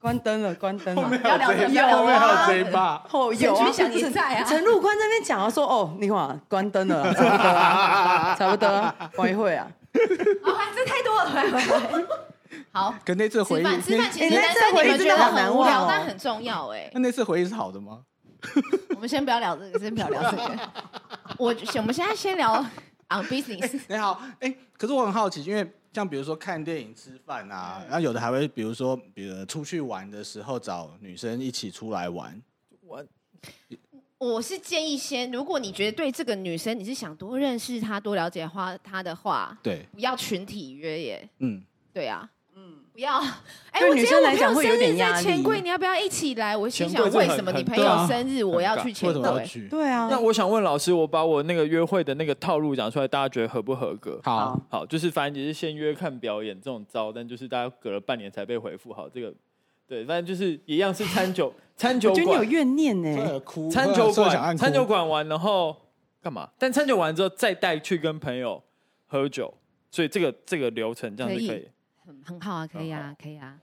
[0.00, 1.02] 关灯了，关灯了。
[1.22, 1.90] 要聊什么？
[1.92, 3.04] 后面还有这一把。
[3.10, 3.70] 哦，有啊。
[3.70, 4.44] 想你在啊。
[4.44, 9.68] 陈入宽那边讲啊，说哦，你看，关灯了， 差不多，差不多，玩一会啊。
[10.42, 12.06] 啊，这太多了，
[12.72, 12.94] 好。
[13.04, 16.90] 跟那次回忆，吃饭其实男生你们觉得很无聊，但很重要哎。
[16.94, 17.98] 那那次回忆是好的吗？
[18.96, 20.58] 我们先不要聊这个，先不要聊这个。
[21.36, 22.54] 我，我们现在先聊
[23.10, 23.78] on business。
[23.86, 32.40] 你好，哎、欸，可是我很好奇，因为像比如说看电影、吃饭啊，嗯、然后有的还会，比如说，比如出去玩的时候找女生一起出来玩。
[32.82, 33.04] 我，
[34.18, 41.28] 我是建议先，如果你觉得对这个女生你是想多认识她、多了解她她的话，对，不要群体约耶。
[41.38, 42.30] 嗯，对啊。
[42.92, 43.18] 不要，
[43.70, 45.24] 哎，我女生来讲会有点压力。
[45.24, 46.56] 钱柜，你要不要一起来？
[46.56, 49.68] 我心想，为什么你朋友生日我要去钱柜？
[49.70, 50.08] 对啊。
[50.10, 54.20] 那我想问老师，我把我那个约会的那个套路讲出来，大家觉得合不合格？
[54.24, 58.92] 好，好，就是反正也是先约看表演这种招，但就是大家隔了半年才被回复。
[58.92, 59.32] 好，这个
[59.86, 62.20] 对，反正就是一样是餐酒 餐酒馆。
[62.22, 63.40] 我觉得你有怨念呢。
[63.70, 65.74] 餐酒馆，餐酒馆完然后
[66.20, 66.50] 干嘛？
[66.58, 68.62] 但餐酒完之后再带去跟朋友
[69.06, 69.54] 喝酒，
[69.90, 71.66] 所以这个这个流程这样子可以。
[72.24, 73.54] 很好啊，可以啊，可以啊。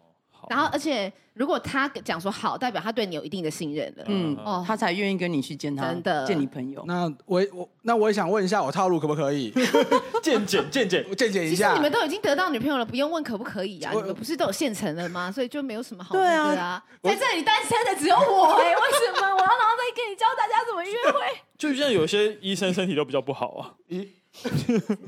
[0.49, 4.03] 然后，而且如果他讲说好，代表他对你有一定的信任了。
[4.07, 6.83] 嗯，哦，他才愿意跟你去见他，真的见你朋友。
[6.85, 9.51] 那我我那我也想问一下，我套路可不可以？
[10.21, 11.69] 见见见见，见见一下。
[11.69, 13.91] 其实你们都已经得到女朋友了，不用问可不可以啊？
[13.93, 15.29] 你们不是都有现成的吗？
[15.33, 16.81] 所以就没有什么好问的啊。
[17.01, 21.41] 在这里单身的只有我哎， 为什么我要然后再跟你教大家怎么约会？
[21.57, 23.73] 就像有些医生身体都比较不好啊。
[23.89, 24.07] 咦？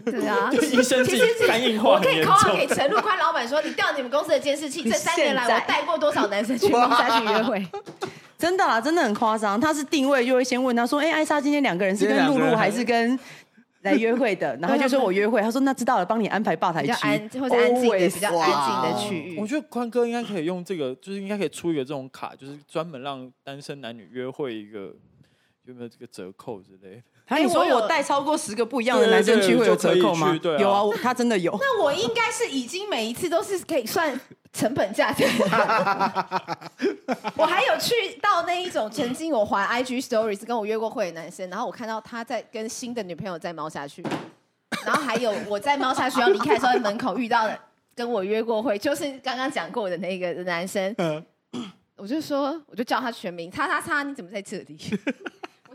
[0.05, 7.65] 对啊， 医生自己肝硬化，我可以 call 给陈陆宽老板说，你调你们公司的监视器，这三年来我带过多少男生去公下去约会？
[8.37, 9.59] 真的啊，真的很夸张。
[9.59, 13.19] 他是定位就会先问他说，哎，艾莎今天两个人是跟露露还是跟
[13.81, 14.55] 来约会的？
[14.61, 19.37] 然后就说我约会，他说那知道了，帮你安排吧台区，或者安静的比较安静的区域。
[19.39, 24.93] 我觉得宽哥应该可以用这个，就是应该可以出一个这种卡，就是专门让单身男女约会一个。
[25.71, 27.01] 有没有这个折扣之类的？
[27.25, 30.37] 还你说我带超过十个不一样的男生去会有折扣吗？
[30.41, 31.55] 对，有啊，他真的有。
[31.61, 34.19] 那我应该是已经每一次都是可以算
[34.51, 35.23] 成本价的。
[37.37, 44.03] 我还有去到那一种曾经我滑 IG Stories 跟我约过会的男生，然后我看到他在跟新的女朋友在猫下去，
[44.83, 47.59] 然后还有我在猫下去要离开的时候，在门口遇到的
[47.93, 50.95] 跟我约过会，就是刚刚讲过的那个男生。
[51.95, 54.77] 我就说，我就叫他全名，叉叉叉，你怎么在这里？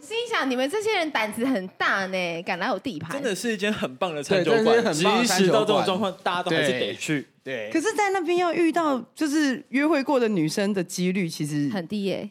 [0.05, 4.93] 心想，你们这些人胆子很大呢，敢来我地盘，真的是一间很棒的餐酒馆。
[4.93, 7.27] 即使到这种状况，大家都还是得去。
[7.43, 12.31] 对，可是，在那边要遇到就是约会过的女生的几率其实很低耶，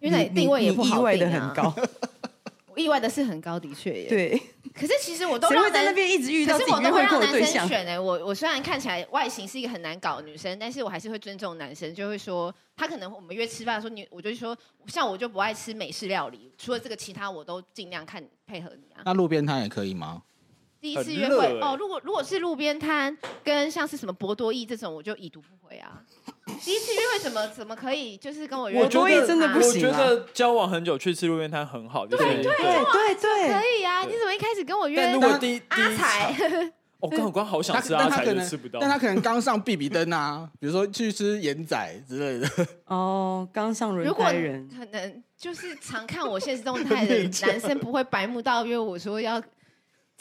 [0.00, 1.00] 因为那定位也不好定啊。
[1.00, 1.74] 意外的很高。
[2.72, 4.08] 我意外的是很高，的确耶。
[4.08, 4.40] 对。
[4.72, 7.98] 可是其实我都会在那边一直遇到，可是我都会让男生选哎。
[7.98, 14.56] 我我虽然看起来外形是一个很难搞的女生，但是我还是会尊重男生，就会说他可能我们约吃饭的时候，你我就说
[14.86, 19.02] 像我就不爱吃美式料理，除了这个其他我都尽量看配合你啊。
[19.04, 20.22] 那路边摊也可以吗？
[20.80, 26.02] 第一次约会哦，如果如果是路边摊跟像是什么博多意这种，我就已读不回啊。
[26.64, 28.82] 第一次约会怎么怎么可以就是跟我约会？
[28.82, 29.86] 博多意真的不行。
[29.86, 34.02] 我觉得交往很久去吃路边摊很好，就是对对对对，可以啊。
[34.04, 34.96] 你怎么一开始跟我约？
[34.96, 36.34] 但如果第阿财，
[36.98, 38.78] 我刚好刚好想吃阿财就吃不到。
[38.80, 42.66] 但他可能刚上必比登啊，比如说去吃盐仔之类的。
[42.86, 49.42] 哦，刚上轮胎人，可能就是常看我现实动态的男生不会白目到约我说要。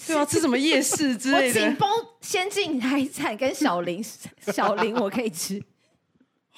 [0.08, 1.60] 对啊，吃什么夜市之类的？
[1.60, 1.90] 紧绷
[2.22, 4.02] 先进海产跟小林，
[4.48, 5.62] 小林我可以吃。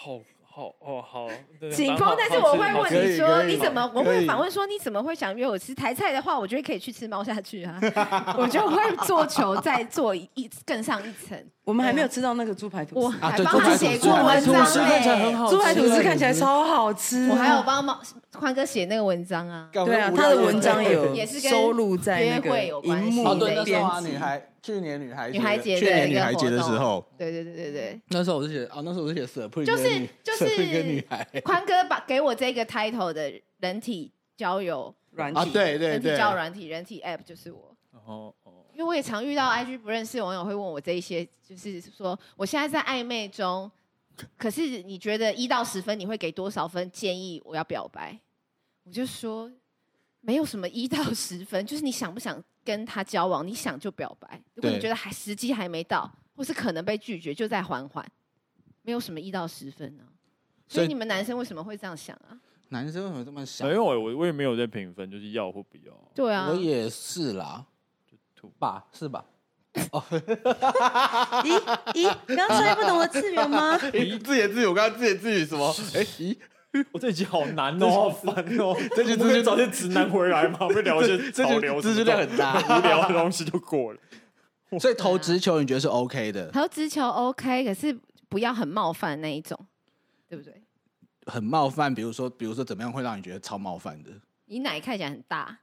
[0.03, 0.19] 好。
[0.53, 1.29] 好哦，好。
[1.71, 3.89] 紧绷，但是我会问你说，你怎么？
[3.95, 6.37] 我会反问说，你怎么会想约我吃台菜的话？
[6.37, 7.79] 我觉得可以去吃猫下去啊。
[8.37, 10.29] 我就会做球，再做一
[10.65, 11.41] 更上一层。
[11.63, 14.45] 我们还没有吃到那个猪排吐司，我还帮他写过文章。
[14.45, 17.29] 猪排吐司看起来很好，猪排吐司看起来超好吃。
[17.29, 18.01] 我还有帮猫
[18.33, 19.69] 宽哥写那个文章啊。
[19.71, 23.79] 对啊，他的文章有也是收录在那个荧幕的边。
[24.03, 28.01] 女孩去年女孩女孩节去年女孩节的时候，对对对对对。
[28.09, 31.27] 那时候我是写啊，那时候我是写色配，就是就是一个女孩。
[31.43, 37.75] 宽哥把给我这个 title 的人体交友软体，对对对，交友软体人体 app 就是我。
[38.05, 38.33] 哦。
[38.73, 43.69] 因为我也常遇到 IG 不认识的网友会问我这一些，就是说我现在在暧昧中，
[44.37, 48.17] 可是你觉得一到十分你会给多少分建议我要表白？
[48.83, 49.51] 我就说
[50.21, 54.41] 没有什么一到十分， 就是你想不想跟他交往，你想就表白。
[54.55, 58.05] 如果你觉得还时机还没到，或是可能被拒绝，就再缓缓。
[58.83, 60.09] 没有什么一到十分呢、啊。
[60.67, 62.39] 所以你们男生为什么会这样想啊？
[62.69, 63.67] 男生为什么这么想？
[63.67, 65.93] 没有，我我也没有在评分，就是要或不要。
[66.15, 67.65] 对啊，我也是啦。
[68.59, 69.23] 吧，是吧？
[69.91, 70.03] 哦，
[71.43, 71.61] 咦
[71.93, 73.77] 咦，你刚刚说不懂的次元吗？
[73.93, 75.67] 咦，自言自语，我刚刚自言自语什么？
[75.95, 76.37] 哎，咦，
[76.91, 83.99] 我这一集好难哦，好烦哦，这集直接找些直男回来嘛，会聊一些潮流，知识量很大， 无聊的东西就过了。
[84.79, 86.49] 所以投直球你觉得是 OK 的？
[86.51, 87.97] 投直球 OK，可是
[88.29, 89.57] 不要很冒犯那一种，
[90.29, 90.61] 对不对？
[91.27, 94.09] 很冒犯，比如说，比如说怎么样会让你觉得超冒犯的？
[94.45, 95.59] 你奶看起来很大。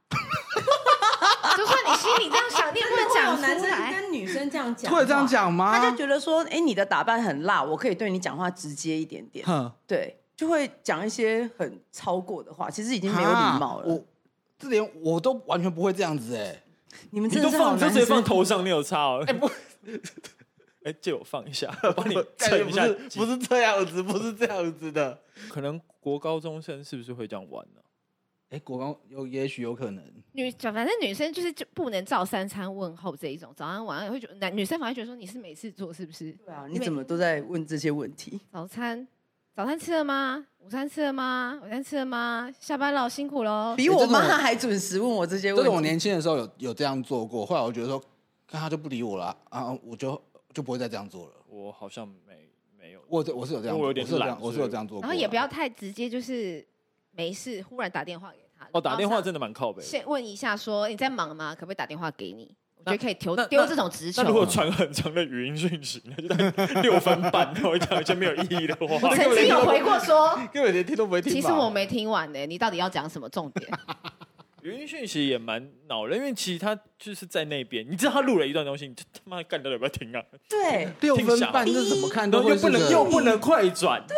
[1.61, 3.93] 就算你心里这样想，你也不能讲男生。
[3.93, 5.77] 跟女生这样讲，会这样讲吗？
[5.77, 9.45] 他就觉得说，哎，你的打扮很辣，我可以对你讲话直接一点点。
[9.45, 13.89] 哼，对，就会讲一些很超过的话，其实已经没有礼貌了。
[13.89, 14.05] 我
[14.57, 16.63] 这点我都完全不会这样子哎。
[17.11, 19.25] 你们你都放，就直接放头上，你有差哦。
[19.27, 19.51] 哎不，
[20.85, 22.87] 哎借我放一下， 我帮你称一下。
[23.17, 25.21] 不是这样子，不是这样子的。
[25.49, 27.83] 可能国高中生是不是会这样玩呢？
[28.51, 30.03] 哎，国光有，也许有可能。
[30.33, 36.33] 女，反正女生就是就不能照三餐问候这一种，早安晚安也会觉得男女生反而觉得说你是每次做是不是？
[36.33, 38.41] 对啊，你怎么都在问这些问题？
[38.51, 39.07] 早餐，
[39.55, 40.47] 早餐吃了吗？
[40.61, 41.59] 午餐吃了吗？
[41.61, 42.51] 晚餐吃了吗？
[42.59, 43.75] 下班了，辛苦喽。
[43.77, 45.65] 比我妈还准时问我这些问题。
[45.65, 48.03] 这是我年轻的时候有有这样做过，后来我觉得说，
[48.47, 50.19] 看他就不理我了啊，我就
[50.55, 51.33] 就不会再这样做了。
[51.51, 55.03] 我好像没没有，我我是有这样，我有点懒，我是有这样做过。
[55.03, 56.67] 然后也不要太直接，就是
[57.19, 58.69] 没事忽然打电话给他。
[58.71, 59.83] 哦，打电话真的蛮靠背。
[59.83, 61.53] 先问一下，说你在忙吗？
[61.53, 62.49] 可不可以打电话给你？
[62.77, 64.23] 我觉得可以丢丢这种直球。
[64.23, 66.29] 那如果传很长的语音讯息，那就
[66.81, 68.87] 六分半，然后讲一些没有意义的话。
[68.87, 71.33] 我曾经有回过说， 根本连听都不会听。
[71.33, 73.69] 其实我没听完呢，你到底要讲什么重点？
[74.69, 80.23] 语音讯息也蛮恼人，因为其实他就是在那边，你知道他录了一段东西，你他妈干到底要不要听啊？
[80.49, 84.17] 对，六分半这怎么看都又不能又不能快转，对，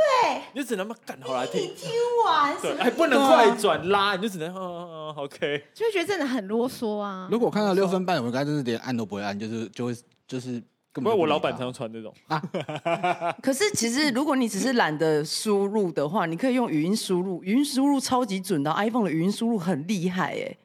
[0.52, 1.72] 你就只能干好来听。
[1.76, 1.88] 听
[2.26, 7.28] 完，对，还不能快转拉，你就只能嗯 OK，就会觉得真的很啰嗦啊。
[7.30, 9.94] 如果我看到六分半，我应该真是连按都不会按，就是就会
[10.26, 10.60] 就是。
[10.92, 12.42] 不过我老板常常传这种啊，
[13.40, 20.56] 可是其实如果你只是懒得输入的话，你可以用语音输入，语音输入超级准的，iPhone 的语音输入很厉害哎。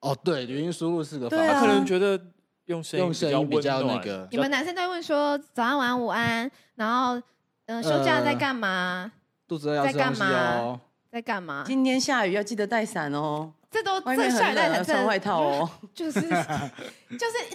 [0.00, 1.46] 哦，对，语音输入是个方法。
[1.52, 2.20] 他可能觉得
[2.66, 4.28] 用声用声音比较那个。
[4.30, 7.20] 你们男生都会问说早安、晚安、午安，然后
[7.66, 9.12] 嗯，休假在干嘛？
[9.48, 10.80] 肚子饿要吃东西哦。
[11.10, 11.64] 在干嘛？
[11.66, 13.52] 今天下雨要记得带伞哦。
[13.72, 15.70] 这都外面很冷，要穿外套哦。
[15.94, 16.36] 就是就是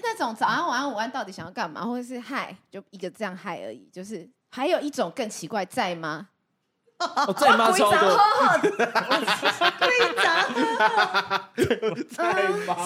[0.02, 1.86] 那种早安、晚安、午安，到底想要干嘛？
[1.86, 3.88] 或者是嗨，就一个这样嗨而已。
[3.94, 6.30] 就是还有一种更奇怪，在吗？
[7.00, 7.72] 哦，在吗？
[7.72, 8.18] 超多。
[9.78, 10.24] 规则。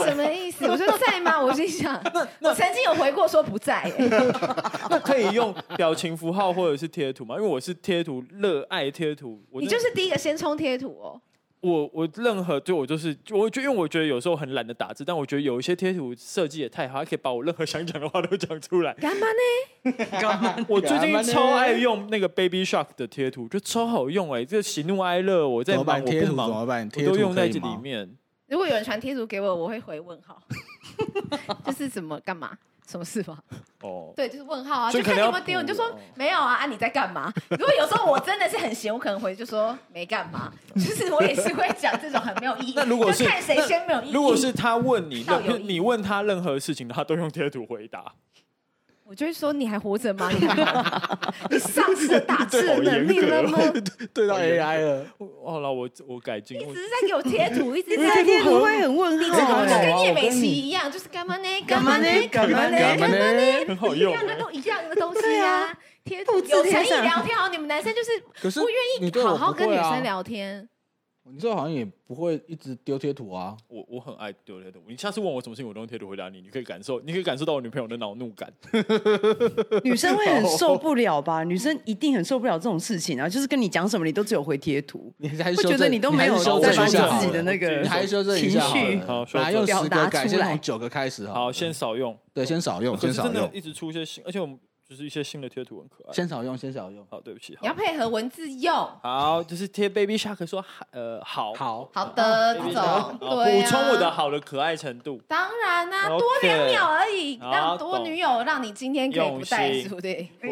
[0.06, 0.68] 什么意思？
[0.68, 1.40] 我说在吗？
[1.42, 1.98] 我心想，
[2.42, 3.90] 我曾经有回过说不在。
[4.90, 7.36] 那可以用表情符号或者是贴图吗？
[7.38, 9.42] 因为我是贴图热爱贴图。
[9.52, 11.22] 你就是第一个先冲贴图哦。
[11.62, 18.94] 我我任何对我就是我就因为我觉得有时候很懒得打字，但我觉得有一些贴图设计也太好，还可以把我任何想讲的话都讲出来。
[18.96, 19.94] 干嘛呢？
[20.20, 20.56] 干嘛？
[20.68, 24.46] 我最近超爱用那个 Baby Shark 的贴图，就超好用哎、欸！
[24.46, 26.66] 这喜怒哀乐，我在忙我不忙，我
[27.06, 28.10] 都用在这里面。
[28.48, 30.42] 如果有人传贴图给我，我会回问号，
[31.64, 32.58] 就是怎么干嘛？
[32.92, 33.38] 什么事吗？
[33.82, 35.86] 哦， 对，就是问号啊，就看你有没有丢，你就说
[36.16, 37.32] 没有啊，啊你在干嘛？
[37.50, 42.74] 如果有时候我真的是很闲，我可能回就说没干嘛， 就是我也是会讲这种很没有意义。
[42.76, 44.12] 那如果是看谁先没有意义？
[44.14, 45.26] 如果是他问你，
[45.64, 48.14] 你问他任何事情，他都用贴图回答。
[49.12, 50.32] 我就会说你还活着吗？
[50.32, 50.40] 你
[51.52, 53.60] 你丧失了打字的能力了吗？
[54.14, 55.06] 对到 AI 了。
[55.46, 56.58] 好了，我我改进。
[56.58, 61.48] 一直在给我贴图，一直在贴图会很问号，就跟叶美琪一样，就是干嘛呢？
[61.68, 62.08] 干嘛呢？
[62.32, 62.78] 干嘛呢？
[62.78, 63.66] 干嘛呢？
[63.68, 65.78] 很好用，一样的都一样的东西啊。
[66.06, 70.70] 贴图有诚意聊天哦，你们男生就是不愿意好好跟女生聊天。
[71.34, 73.56] 你这好像也不会一直丢贴图啊！
[73.68, 74.80] 我我很爱丢贴图。
[74.88, 76.42] 你下次问我什么事情，我都用贴图回答你。
[76.42, 78.52] 你可以感受，你可以感受到我女朋友的恼怒感。
[79.84, 81.44] 女生会很受不了吧？
[81.44, 83.30] 女生一定很受不了这种事情啊！
[83.30, 87.84] 就是跟你讲什么，你都只有回贴图， 你还会觉得你都没有在把你自己的那个
[88.38, 91.34] 情绪，好，来用十个改，先从九个开始哈。
[91.34, 93.50] 好，先少用，对，先少用，先少用。
[93.54, 94.60] 一直出一些新，而且我们。
[94.92, 97.02] 就是一些新的贴图很可爱，先少用，先少用。
[97.10, 98.76] 好，对不起，你要配合文字用。
[99.02, 101.90] 好，就是贴 Baby Shark 说，呃，好，好。
[101.94, 103.26] 好的这种，补
[103.70, 105.22] 充我的好的可爱程度。
[105.30, 110.30] 当然啦，多两秒而已，让多女友让你今天可以不带书，对，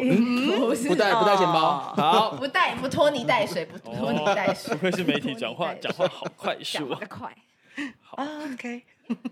[0.88, 4.72] 不带不带钱包，好，不带不拖泥带水，不拖泥带水。
[4.72, 7.30] 不愧是媒体讲话，讲话好快速，快。
[8.00, 8.24] 好
[8.54, 8.82] ，OK。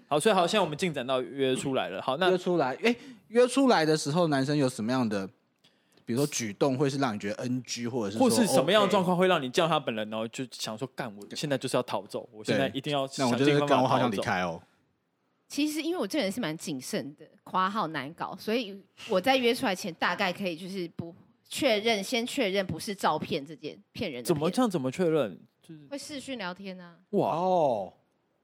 [0.08, 2.02] 好，所以好，现在我们进展到约出来了。
[2.02, 2.94] 好，那约出来，哎，
[3.28, 5.26] 约出来的时候，男生有什么样的，
[6.04, 14.60] 比如说举动，会是让你觉得 NG，或者是或是什么样的状况会让你叫他本人，然后就想说，干，我现在就是要逃走，我现在一定要，那我就是干，我好想离开哦。
[15.48, 21.14] 其实，因为我这人是蛮谨慎的，夸号难搞，所以我在约出来前，大概可以就是不
[21.48, 24.26] 确认，先确认不是照片这件骗人的。
[24.26, 24.70] 怎么这样？
[24.70, 25.38] 怎么确认？
[25.62, 26.96] 就是会视讯聊天呢？
[27.10, 27.92] 哇哦。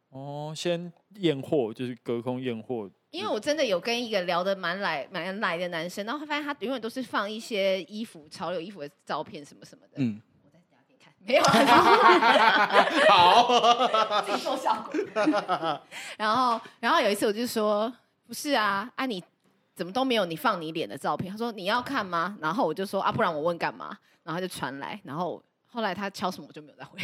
[0.09, 9.93] 哦，先验货就是隔空验货，因为我真的有跟一个聊得蛮来蛮来的男生，然后发现他永远都是放一些衣服潮流衣服的照片什么什么的。
[9.99, 11.45] 嗯，我在家给你看，没有，
[13.15, 15.81] 好，自己做效果。
[16.17, 17.93] 然后，然后有一次我就说，
[18.27, 19.23] 不是啊，啊你
[19.77, 21.31] 怎么都没有你放你脸的照片？
[21.31, 22.37] 他说你要看吗？
[22.41, 23.97] 然后我就说啊，不然我问干嘛？
[24.25, 26.99] 然后他就传来，然后后来他敲什么我就没有再回。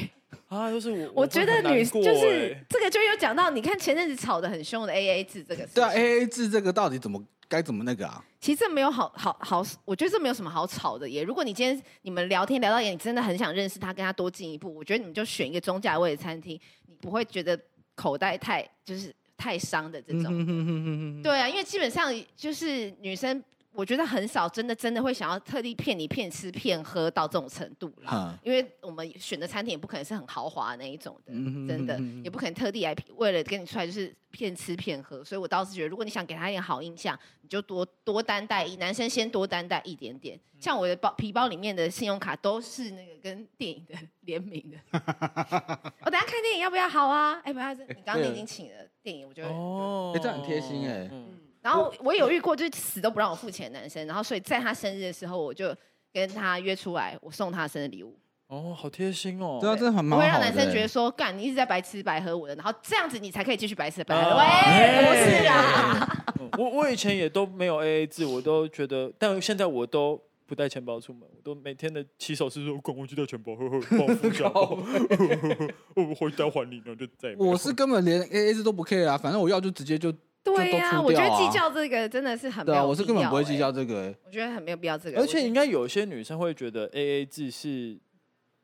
[0.51, 8.24] 啊，就是我，我觉得女就是这个就有讲到，你看前阵子吵得很凶的 A A 制这个，对啊，A A 制这个到底怎么该怎么那个啊？
[8.40, 11.22] 其实这没有好好好，我觉得这没有什么好吵的耶。
[11.22, 17.57] 如果你今天你们聊天聊到也你真的很想认识他，跟他多进一步，我觉得你们就选一个中价位的餐厅，你不会觉得
[17.94, 21.22] 口袋太就是太伤的这种。
[21.22, 23.40] 对啊，因为基本上就是女生。
[23.73, 40.39] 我觉得很少，真的真的会想要特地骗你骗吃骗喝到这种程度了，哈因为我们选的餐厅也不可能是很豪华的那一种的，真的也不可能特地来为了跟你出来就是骗吃骗喝，所以我倒是觉得，如果你想给他一点好印象，你就多多担待一，男生先多担待一点点。
[40.59, 44.77] 像我的包皮包里面的信用卡都是那个跟电影的联名的，
[46.03, 46.87] 我等下看电影要不要？
[46.87, 51.11] 好啊，哎、欸，不要，你刚刚已经请了电影，我觉得哦，哎、欸，这很贴心哎、欸。
[51.12, 51.29] 嗯
[51.63, 54.07] 然后我有遇过，就是死都不让我付钱的男生。
[54.07, 55.75] 然后所以在他生日的时候，我就
[56.13, 58.17] 跟他约出来，我送他生日礼物。
[58.49, 59.59] 哦，好贴心哦！
[59.61, 60.29] 对啊，真的很蛮好的。
[60.29, 64.37] 我会让男生觉得说，干，你一直在白吃白喝我的，然后这样子你才可以继续白吃白喝。
[64.37, 64.45] 喂，
[65.07, 66.25] 不是啊。
[66.59, 74.51] 我我以前也都没有 AA 制，我都觉得，但现在我都不带钱包出门，我都每天的起手是说，赶快去带钱包，呵呵，帮我付下。
[75.95, 77.33] 我回家还你，然后就再。
[77.39, 80.13] 我是根本连 AA 制都不 care 啊，反正我要就直接就。
[80.43, 84.16] 对呀、啊，我觉得计较这个真的是很没有我是根本不会计较这个、欸。
[84.24, 85.20] 我觉得很没有必要这个。
[85.20, 87.99] 而且应该有些女生会觉得 A A 制是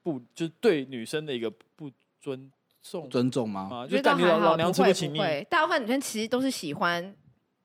[0.02, 2.50] 不就对女生的一个不尊
[2.82, 3.68] 重尊重吗？
[3.70, 5.18] 啊，就感觉老娘吃不起你。
[5.50, 7.14] 大部分女生其实都是喜欢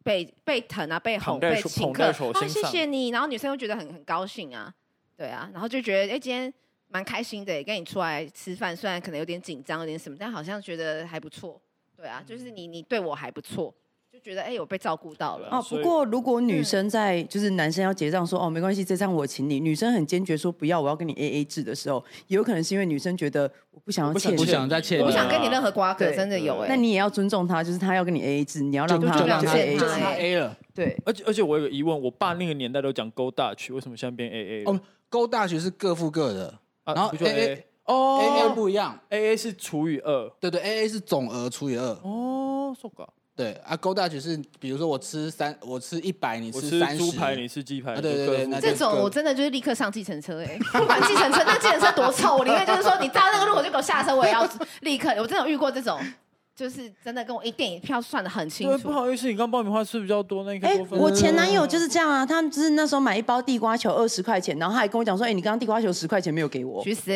[0.03, 2.09] 被被疼啊，被哄，被请客。
[2.09, 3.09] 哦，谢谢你。
[3.09, 4.73] 然后女生又觉得很很高兴啊，
[5.15, 6.53] 对啊，然后就觉得哎，今天
[6.89, 11.61] 蛮开心的，跟你出来吃饭，虽然可能有点紧张，有点什么，但好像觉得还不错。
[11.95, 13.73] 对啊，就是你你对我还不错。
[14.23, 15.61] 觉得哎，我被照顾到了哦。
[15.69, 19.59] 不过如果女生在就是男生要结账说哦，没关系，这账我请你。
[19.59, 26.67] 女生很坚决说不要，我要跟你 A A 制的时候，有可能是因为女生觉得我不想要欠，不想再欠，我不想跟你任何瓜葛，真的有哎。
[26.69, 29.85] 那你也要尊重他，就是他要跟你 A A 制，你要让他就让他 A A 制。
[30.17, 30.57] A 了。
[30.73, 34.63] 对，而且而且我有个疑问，我爸那个年代都讲 Go Dutch，为什么现在变 A A？
[34.65, 41.83] 哦，Go Dutch 是各付各的，然后 A A 哦 A A 不一样，A A 是除以二，对对，A A 是总额除以二。
[42.03, 43.05] 哦，so ga。
[43.33, 54.47] 对啊，Go Dutch 是，比如说我吃三，我吃一百，你吃三十，猪排你吃鸡排，对对对，这种我真的就是立刻上计程车哎，不管计程车，那计程车多臭，我宁愿就是说你到那个路口就给我下车，我也要
[54.81, 55.09] 立刻。
[55.17, 55.99] 我真的有遇过这种，
[56.53, 58.79] 就是真的跟我一电影票算的很清楚。
[58.79, 67.09] 不好意思，你刚爆米花吃比较多，那个哎，我前男友就是这样啊，他们就是那时候买一包地瓜球二十块钱，然后他还跟我讲说，哎，你刚刚地瓜球十块钱没有给我，去死！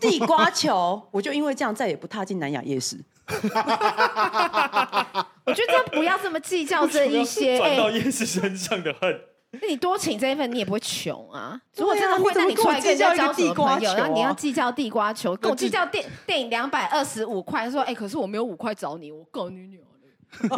[0.00, 2.96] 地瓜球，我就因为这样再也不踏进南雅夜市。
[5.44, 9.20] 我觉得不要这么计较这一些， 转到夜市身上的恨。
[9.60, 11.60] 那你多请这一份，你也不会穷啊。
[11.76, 19.84] 如果真的会，那你出来跟人家交地瓜球，然后你要计较地瓜球，跟我计较电电影两百二十五块，说哎，可是我没有五块找你，我告你女儿
[20.40, 20.48] 为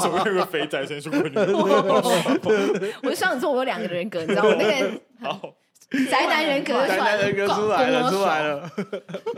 [0.00, 1.36] 什么有个肥仔先说过你？
[3.04, 4.56] 我就上次说我有两个人格，你知道吗？
[4.58, 5.00] 那个
[6.10, 8.68] 宅男人格出来了，出来了，出来了，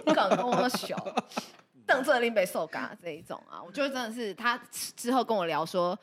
[0.06, 0.96] 更跟我小。
[1.90, 4.56] 邓泽林被受嘎这一种啊，我就真的是他
[4.96, 5.98] 之后跟我聊说，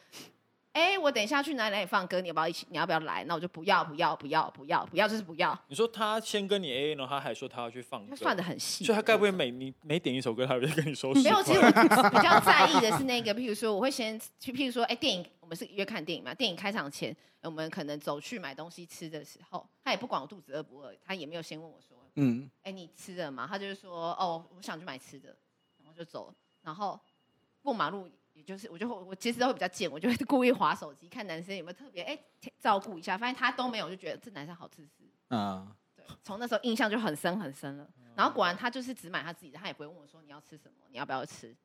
[0.73, 2.67] 哎、欸，我等一下去哪里哪里放歌，你要不要一起？
[2.69, 3.23] 你要不要来？
[3.23, 5.57] 那我就不要不要不要不要不要，就是不要。
[5.69, 11.13] 你说他先跟你 A A 呢，他还说他要去放歌，他算的很细，所以他该不会每你每点一首歌，他就跟你说？
[11.13, 23.47] 没有，其实我比较在意的是那个，譬如说我会先去，譬如说，哎、欸，电影我们是约看电影嘛，电影开场前，我们可能走去买东西吃的时候，他也不管我肚子饿不饿，他也没有先问我说，嗯，哎、欸，你吃了吗？
[23.49, 25.46] 他就是说，哦，我想去买吃的，然后
[25.97, 26.33] 就走。
[26.61, 26.99] 然后
[27.61, 32.17] 过马路，也就是我就会我其实都会比较贱，我就会故意划手机看男生有没有特别哎
[32.59, 35.03] 照顾一下，发现他都没有，就觉得这男生好自私。
[35.29, 37.89] 嗯，对，从那时候印象就很深很深了。
[38.15, 41.55] 然后果然他就是只买他自己的，他也不会问我说你要吃什么，你要不要吃。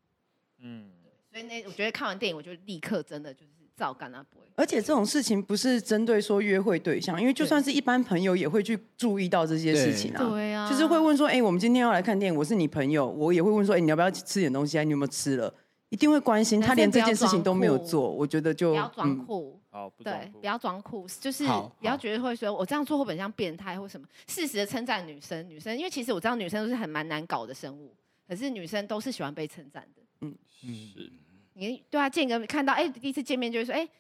[0.59, 0.93] 嗯，
[1.31, 4.47] 所以那我觉得看完电影，我就立刻真的就是照干啊，不会。
[4.55, 10.23] 而且这种事情不是针对说约会对象，因为就算是一般朋友也会去注意到这些事情啊。
[10.29, 14.85] 对啊，就是会问说，哎、欸，我们今天要来看电影，我是你朋友，我也会问说，哎、欸，你要不要吃点东西啊？
[14.85, 15.53] 你有没有吃了？
[15.89, 16.61] 一定会关心。
[16.61, 19.59] 他连这件事情都没有做，我觉得就不要装酷。
[19.71, 24.07] 好、嗯，对，不要装酷，就是不要觉得会说我这样做会不会像变态或什么。
[24.29, 27.95] 适时的称赞女生，女生，因为其实我知道女生都是很蛮难搞的生物，
[28.29, 30.03] 可是女生都是喜欢被称赞的。
[30.21, 31.11] 嗯，是。
[31.55, 33.91] 你对啊，见个看到哎、欸，第一次见面就会说，哎、欸。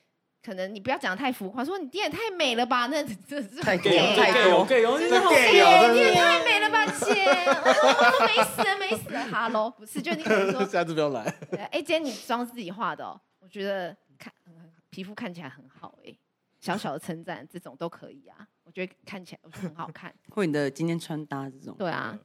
[0.44, 2.88] 可能你不要讲得太浮夸，说你爹也太美了吧？
[2.88, 7.24] 那这这太 gay 太太 gay 太 gay 哦，这真的好 gay 姐，哦，你也太美了吧，姐！
[7.24, 9.24] 哦、没死了，没死了。
[9.28, 11.32] Hello，不是，就你可能说， 下次不要来。
[11.70, 14.32] 哎，今天你妆自己化的哦，我觉得看
[14.90, 16.12] 皮肤看起来很好哎，
[16.59, 18.44] 小小的称赞这种都可以啊。
[18.64, 21.76] 我觉得看起来我觉得很好看，或你的今天穿搭这种。
[21.78, 22.18] 对啊。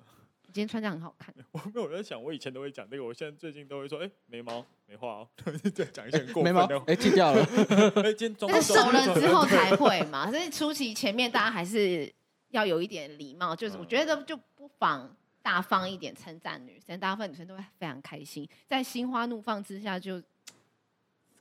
[0.54, 1.34] 今天穿这样很好看。
[1.52, 5.28] 我没有在想，我以前都会讲这个，我现在最近都会说，哎，眉毛没画哦，
[5.76, 6.54] 对讲一些过分的。
[6.54, 7.44] 眉毛哎，剃掉了。
[8.04, 12.12] 哎，今天妆那熟了之后才会嘛，所以初期前面大家还是
[12.50, 20.22] 要有一点礼貌，就是我觉得就不妨大方一点称赞女生，大部分女生都会非常开心，在心花怒放之下就。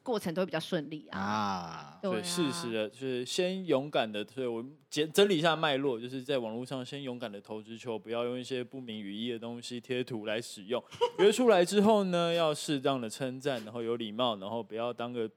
[0.06, 1.98] 过程都会比较顺利啊，啊。
[2.00, 10.80] 对，事实的，就是先勇敢的，所以我整整理一下脉络，就是在网络上先勇敢的投资球，不要用一些不明语义的东西贴图来使用。
[11.18, 15.28] 约出来之后呢，要适当的称赞，然后有礼貌，然后不要当个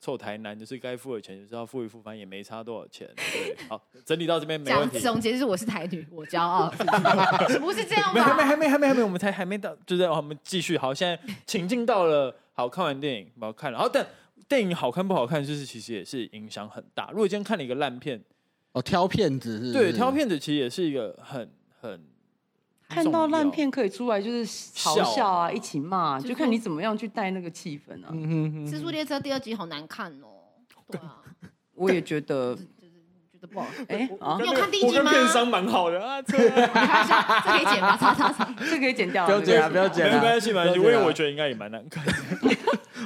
[0.00, 3.08] 臭台男，就是该付的钱就是要付一付，反正也没差多少钱。
[3.16, 4.98] 对，好，整理到这边没问题。
[5.00, 6.70] 总结是我是台女，我骄傲，
[7.48, 8.22] 是不，是这样吗？
[8.22, 10.78] 还没，还没，还没，还没，我们才还没到，就是我们继续。
[10.78, 12.34] 好，现在情境到了。
[12.52, 13.78] 好，看完电影，不要看了。
[13.78, 14.04] 好，但
[14.48, 17.08] 电影好看不好看，就是其实也是影响很大。
[17.12, 18.20] 如果今天看了一个烂片，
[18.72, 21.48] 哦，挑片子是，是，对，挑片子其实也是一个很
[21.80, 22.04] 很
[22.88, 28.08] 看到烂片可以出来就是嘲笑啊，一起骂，就看你怎么样去带那个气氛啊。
[28.10, 30.26] 嗯《尸速列车》第二集好难看哦，
[30.90, 30.98] 对。
[31.00, 31.18] 啊，
[31.74, 32.56] 我也觉得。
[33.52, 33.98] 不好， 哎，
[34.40, 34.92] 你有看第一集吗？
[34.98, 36.04] 我跟片商蛮好的。
[36.04, 36.36] 啊，这。
[36.36, 37.96] 可以剪吧？
[37.96, 42.04] 擦擦擦，这可以剪掉，不要剪啊，不要剪，没关系，没关系，因为我觉得应该也蛮难看。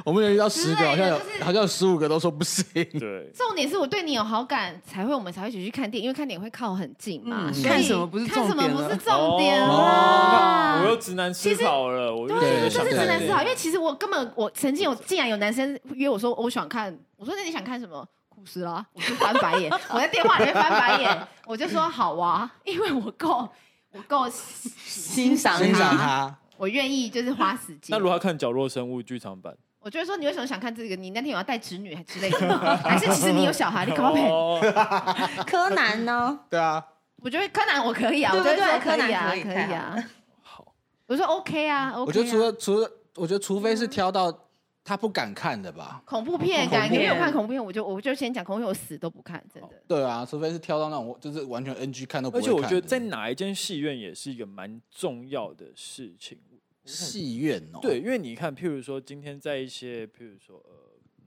[0.05, 2.65] 我们有遇到十个，好像有好像有十五个都说不行。
[2.99, 7.51] 对， 重点是我对你有好感，才会我们才会一起去看电影，因为看电影会靠很近嘛。
[7.63, 10.81] 看什么不是看什么不是重点啦？
[10.83, 18.07] 我又直男思考了，我对，这是直男思考，因为其实我根本我曾经有，竟然有男生约我说我想看，我说那你想看什么？
[18.35, 23.49] 故事啦，我就翻白眼，我在电话里面翻白眼，我就说好啊，因为我够
[23.93, 27.91] 我够欣赏欣赏他，我愿意就是花时间。
[27.91, 30.97] 那如果看角落生物剧场版，我就会说你为什么想看这个？
[30.97, 32.77] 你那天有要带侄女还之类的吗？
[32.85, 33.85] 还是其实你有小孩？
[33.85, 34.61] 你搞不好
[35.47, 36.39] 柯南呢？
[36.49, 36.85] 对啊，
[37.17, 39.97] 我觉得柯南我可以啊，我觉得柯南可以可以啊。
[40.43, 40.65] 好，
[41.07, 44.37] 我说 OK 啊，我觉得除了除了，我觉得除非是挑到。
[44.85, 46.03] 他不敢看的吧？
[46.05, 49.69] 恐怖片，敢没有看恐怖片，我就我就先讲恐怖片，我死都不看，真的。
[49.87, 52.41] 对啊，除非是挑到那种就是完全 NG 看都不会。
[52.41, 56.37] 而且我觉得在哪一间戏院也是一个蛮重要的事情。
[56.85, 60.73] 戏院哦，对，因为你看，譬如说今天在一些，譬如说呃，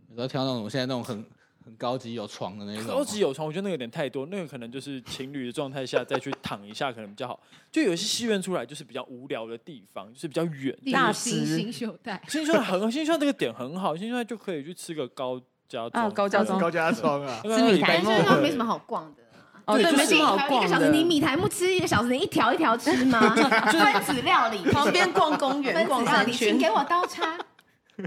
[0.09, 1.25] 你要挑那种现在那种很。
[1.65, 7.41] 很高级有床的那种，高级有床，我觉得那个有点太多，那个可能就是情侣的状态下再去躺一下可能比较好。
[7.71, 10.77] 就有些戏院出来就是比较无聊的地方，就是比较远。
[10.93, 18.11] 大师新秀带，新秀很新秀台这个点很好，新秀台就可以去吃个高家庄，高家庄， 高家庄啊，吃米苔目，
[18.43, 19.23] 没什么好逛的。
[19.65, 20.55] 哦，对，没什么好逛的。
[20.57, 23.35] 一个小时你米苔目吃一个小时，你一条一条吃吗？
[23.35, 27.37] 分子料理，旁边逛公园，逛三圈，请给我刀叉，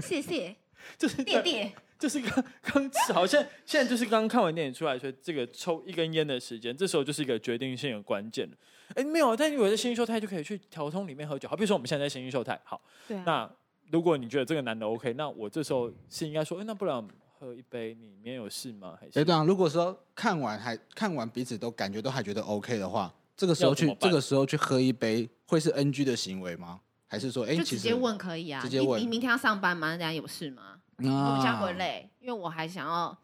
[0.01, 0.55] 谢谢。
[0.97, 1.71] 就是爹爹。
[1.99, 8.55] 就是刚刚吃，好像现在就是刚刚看完电影出来，所以这个抽一根烟的时间，这时候就是一个决定性的关键了。
[8.95, 11.49] 哎，没有，但如果在新秀泰就可以去调通里面喝酒。
[11.49, 13.51] 好，比如说我们现在在新秀泰，好，对啊、那
[13.91, 17.05] 如果你觉得这个男的 OK，那我这时候是应该说，哎，那不然
[17.39, 18.97] 喝一杯，里面有事吗？
[18.99, 19.19] 还是？
[19.19, 26.81] 哎，对啊，如果说看完还看完彼此都感觉都还觉得 OK 的话，这个时候去这个时候去喝一杯，会是 NG 的行为吗？
[27.07, 28.61] 还是说，哎，就直接问可以啊？
[28.61, 29.89] 直接问，你，你明天要上班吗？
[29.91, 30.79] 人家有事吗？
[30.97, 33.17] 我比较不会累，因为我还想要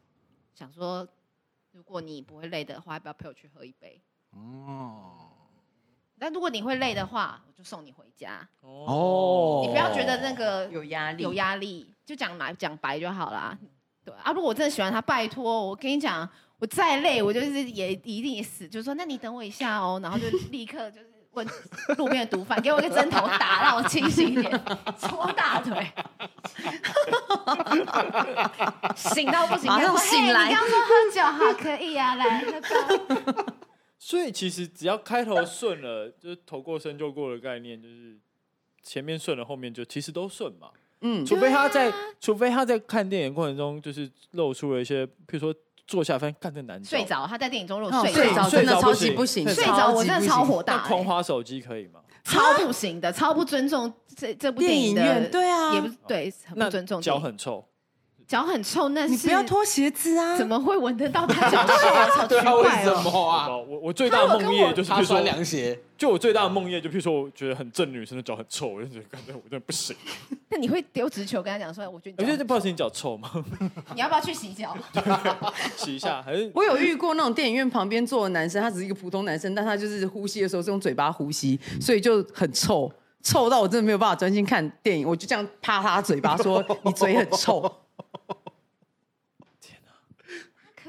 [0.54, 1.06] 想说，
[1.74, 4.02] 如果你不会累的话，要不要陪我去喝一杯？
[4.32, 5.30] 哦。
[6.18, 8.48] 但如果你会累的话，我就送你回家。
[8.62, 9.62] 哦。
[9.66, 13.56] 你不要觉得那个有压力，有压力就讲白讲白就好啦。
[14.06, 16.30] 对啊，如果我真的喜欢他，拜托，我跟你讲，
[16.60, 21.10] 我再累，我就是也一定也死，就是说，那你等我一下哦，然后就立刻就是。
[21.36, 21.46] 问
[21.98, 24.50] 路边的毒贩，给我一个针头打，让我清醒一点，
[24.98, 25.86] 搓大腿，
[28.96, 30.48] 醒到不行，马上醒来。
[30.48, 33.46] 你刚说喝酒好可以啊，来喝酒。
[34.00, 38.18] 所以其实只要开头顺了，就是头过身就过的概念，就是
[38.82, 40.70] 前面顺了，后面就其实都顺嘛。
[41.02, 45.54] 嗯，除非他在，除非他在看电影过程中，就是露出了一些，譬如说。
[45.88, 47.28] 坐下，发现干这男的睡着。
[47.28, 49.48] 他在电影中如果睡着，真的超级不行。
[49.48, 50.80] 睡着我真的超火大。
[50.80, 52.00] 狂花手机可以吗？
[52.24, 55.30] 超不行的，超不尊重这这部电影的。
[55.30, 57.00] 对啊，也不是对，很不尊重。
[57.00, 57.64] 脚很臭。
[58.28, 60.36] 脚很臭，那是你不要脱鞋子啊！
[60.36, 61.90] 怎么会闻得到他脚臭？
[62.20, 62.62] 好奇怪哦！
[62.62, 63.48] 为什么啊？
[63.50, 65.80] 我我最大的梦魇就是，他穿凉鞋。
[65.98, 69.96] 就我最大的梦魇，就譬如说，我觉得很正女生的脚很臭，我就觉得，感觉我真的不行。
[70.50, 73.32] 那你会丢直球跟他讲说，我觉得，我觉得不好意思，你脚臭吗？
[73.94, 74.76] 你要不要去洗脚？
[75.78, 76.52] 洗一下还是？
[76.56, 87.72] 我有遇过那种电影院旁边坐的男生，他只是一个普通男生，但他就是呼吸的时候是用嘴巴呼吸，所以就很臭，臭到我真的没有办法专心看电影，我就这样啪他嘴巴说：“你嘴很臭。”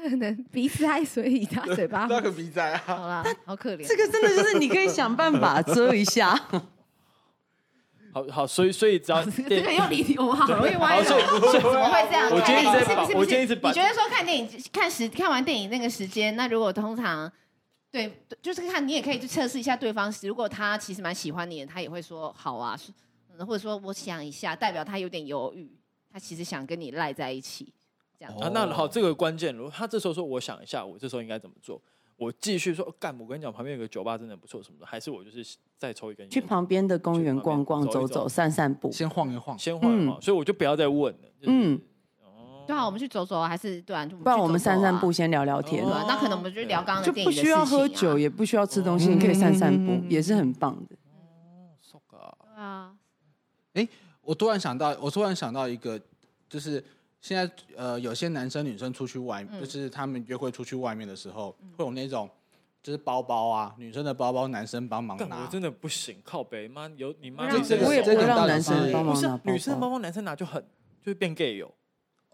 [0.09, 2.83] 可能鼻塞，所以他嘴巴那个鼻塞啊。
[2.85, 3.87] 好啦，好可怜。
[3.87, 6.35] 这个真的就是你可以想办法遮一下。
[8.13, 11.03] 好好，所以所以只要这个又离题，我们好容易歪了。
[11.03, 12.29] 怎么会这样？
[12.31, 12.67] 我建议
[13.15, 17.31] 我建议是你觉得说看电影看时看完电影那个时间，那如果通常
[17.91, 20.11] 对，就是看你也可以去测试一下对方。
[20.23, 22.75] 如果他其实蛮喜欢你的，他也会说好啊，
[23.39, 25.77] 或者说我想一下，代表他有点犹豫，
[26.11, 27.71] 他其实想跟你赖在一起。
[28.19, 31.81] 啊，那好，这个关键，如果他这时候说我想一下，我这时候应该怎么做？
[32.15, 36.27] 我继续说干，我跟你讲，旁边有个酒吧真的不错什么的，还是我就是再抽一根？
[36.27, 40.19] 去旁边的公园逛逛、走走、散散步，先晃一晃，先晃一晃。
[40.19, 41.19] 所以我就不要再问了。
[41.43, 41.79] 嗯，
[42.65, 45.85] 对啊，我们去走走，还是对啊，不然我们散散步，先聊聊天。
[45.85, 50.95] 那可能我们就聊刚刚就不需要喝酒，也不需要吃东西，你可以散散步，也是很棒的。
[51.91, 52.95] 哦，啊，
[53.73, 53.87] 哎，
[54.21, 56.01] 我突然想到，我突然想到一个，
[56.49, 56.83] 就是。
[57.21, 62.29] 现在呃，有些男生女生出去外，嗯、就是他们约会出去外面的时候，嗯、会有那种
[62.81, 65.43] 就是包包啊，女生的包包，男生帮忙拿。
[65.43, 67.45] 我真的不行，靠背妈有你妈。
[67.45, 69.43] 我也不会让男生帮忙拿包包。
[69.43, 70.63] 不是女生的包包，男生拿就很
[71.01, 71.73] 就会变 gay 有。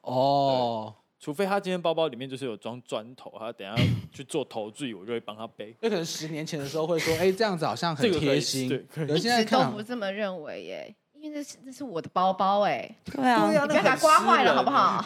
[0.02, 5.74] 哦，除非他今天包包里面就是有装砖头，他等下去做头坠，我就会帮他背。
[5.80, 8.68] 那可能十年前的时候会说，哎、欸，这样子好像很贴心。
[8.68, 10.96] 对，可现在都不这么认为耶。
[11.24, 15.02] 因为那是那是我的包包哎、欸，对啊，你不要给它刮坏了好不好？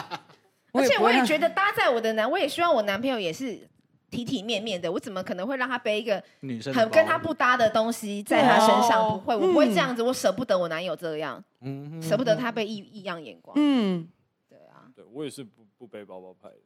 [0.72, 3.68] 而且我也觉得搭在我的男，我也希望我男朋友也是
[4.08, 4.90] 体体面面的。
[4.90, 9.10] 我怎么可能会让他背一个女生很跟他不搭的东西在他身上？
[9.10, 10.02] 不会，我不会这样子。
[10.02, 13.54] 我舍不得我男友这样，嗯，舍不得他被异异样眼光。
[13.60, 14.08] 嗯，
[14.48, 16.56] 对啊，对我也是不不背包包派的，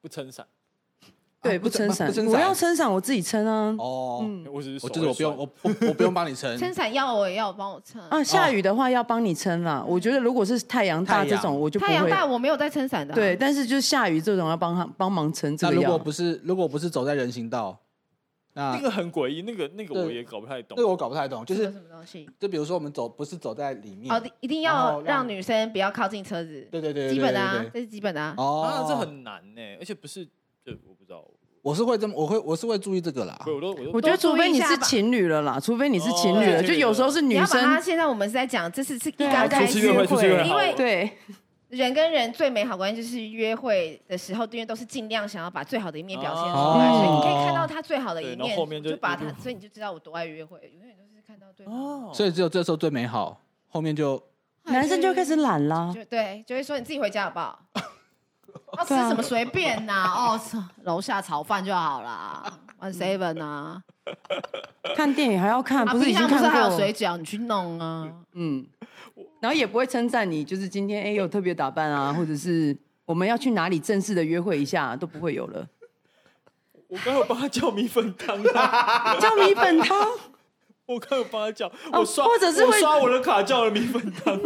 [0.00, 0.46] 不撑伞。
[1.42, 3.74] 对，不撑伞，我要撑伞，我自己撑啊。
[3.76, 5.48] 哦，我只是，我就是我不用，我
[5.88, 6.54] 我不用帮你撑。
[6.56, 8.22] 撑伞要我也要帮我撑啊。
[8.22, 9.84] 下雨的话要帮你撑啦。
[9.84, 13.12] 我觉得如果是太阳大这种，我就太阳大，我没有在撑伞的。
[13.12, 15.56] 对，但是就是下雨这种要帮他帮忙撑。
[15.60, 17.76] 那如果不是，如果不是走在人行道，
[18.54, 20.76] 那那个很诡异，那个那个我也搞不太懂。
[20.76, 22.28] 那个我搞不太懂，就是什么东西？
[22.38, 26.68] 就比如说我们走，不是走在里面哦，一定要让女生不要靠近车子。
[26.70, 28.32] 对对对，基本的啊，这是基本的啊。
[28.36, 30.28] 哦，这很难呢，而且不是，
[30.64, 31.24] 这我不知道。
[31.62, 33.40] 我是会这么，我会我是会注意这个啦。
[33.46, 37.80] 我都我我觉得除非你是情侣了啦，除非你是情侣了，就有时候是女生。
[37.80, 41.12] 现在我们是在讲，这是是刚开始约会，因为对
[41.68, 52.12] 人跟人最美好关系就是约会的时候，因为都是尽量想要把最好的一面表现出来，所以你可以看到他最好的一面，后面就把他，所以你就知道我多爱约会，永远都是看到对方。
[52.12, 54.20] 所以只有这时候最美好，后面就
[54.64, 57.66] 男生就开始懒了，就对，就会说你自己回家好不好？
[58.78, 60.40] 要吃什么随便呐，哦，
[60.84, 62.58] 楼下炒饭就好啦。
[62.80, 63.82] One Seven 啊。
[64.96, 66.48] 看电影还要看，不是已经看过？
[66.48, 68.08] 还有水饺，你去弄啊。
[68.32, 68.66] 嗯，
[69.40, 75.66] 然后也不会称赞你，就是今天哎有特别打扮啊，或者是我们要去哪里正式的约会一下，都不会有了。
[76.88, 78.42] 我刚有帮他叫米粉汤，
[79.20, 80.08] 叫米粉汤。
[80.86, 84.40] 我刚有帮他叫，我刷，或者是我刷我的卡叫了米粉汤。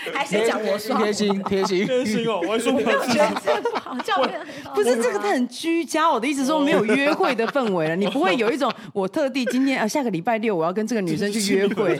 [0.14, 6.10] 还是讲我说贴心 贴心贴心哦，我还说不好觉得这个 不是这个，他很居家。
[6.10, 11.94] 我的意思说没有约会的氛围了，你不会有一种我特地今天啊下个礼拜六我要跟这个女生去约会，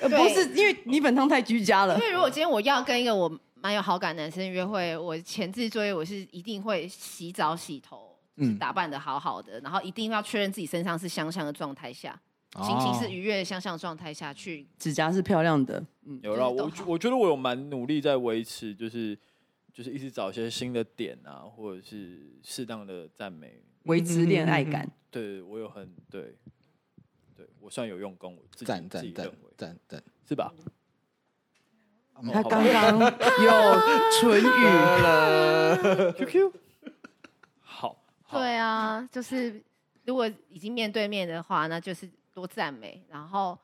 [0.00, 1.94] 不是因为米粉汤太居家了。
[1.94, 12.18] 因为如果今天我要跟一个我蛮有好感的男生约会，我前置作业我是一定会洗澡洗头，嗯，打扮的好好的，然后一定要确认自己身上是香香的状态下。
[12.64, 15.84] 心情是愉悦、向上状态下去，指甲是漂亮的。
[16.04, 19.18] 嗯，有了，我我觉得我有蛮努力在维持，就是
[19.74, 24.90] 就是一直找一些新的点啊，或者是适当的赞美，维持恋爱感。
[25.10, 26.34] 对，我有很对，
[27.36, 30.50] 对我算有用功，我自己赞赞赞赞赞，是吧？
[32.32, 32.98] 他刚刚
[33.44, 33.50] 有
[34.18, 34.64] 唇语。
[35.02, 36.52] 了，QQ。
[37.60, 39.62] 好，对啊，就是
[40.06, 42.08] 如果已经面对面的话，那就是。
[42.36, 43.58] 多赞美，然后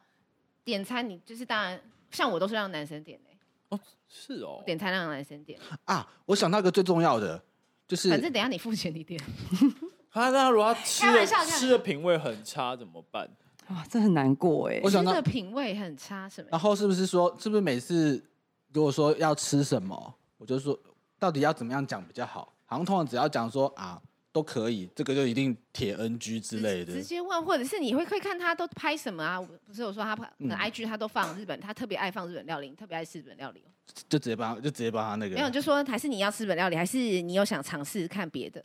[0.65, 1.79] 点餐，你就是当然，
[2.11, 3.31] 像我都是让男生点的。
[3.69, 6.11] 哦，是哦，点餐让男生点啊。
[6.25, 7.39] 我想到一个最重要的，
[7.87, 9.21] 就是反正等下你付钱，你点。
[10.11, 13.29] 他那如果他吃的吃的品味很差怎么办？
[13.69, 14.81] 哇，这很难过哎。
[14.83, 16.49] 我想到品味很差什么？
[16.51, 18.25] 然后是不是说，是不是每次
[18.73, 20.79] 如果说要吃什么，我就说
[21.19, 22.51] 到底要怎么样讲比较好？
[22.65, 24.01] 好像通常只要讲说啊
[24.33, 26.93] 都可以，这个就一定铁 NG 之类的。
[26.93, 29.41] 直接问，或者是你会会看他都拍什么啊？
[29.67, 33.63] 不是我说他拍，嗯，IG 他都放日本，他特别爱放日本料理，特别爱吃日本料理。
[34.09, 35.35] 就直接帮，就直接帮他那个。
[35.35, 38.65] 没有，就说还是你要吃日本料理，还是你有想尝试看别的？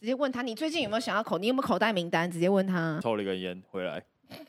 [0.00, 1.38] 直接问他，你最近有没有想要口？
[1.38, 2.28] 你有没有口袋名单？
[2.30, 2.98] 直接问他。
[3.00, 4.02] 抽了一根烟回来，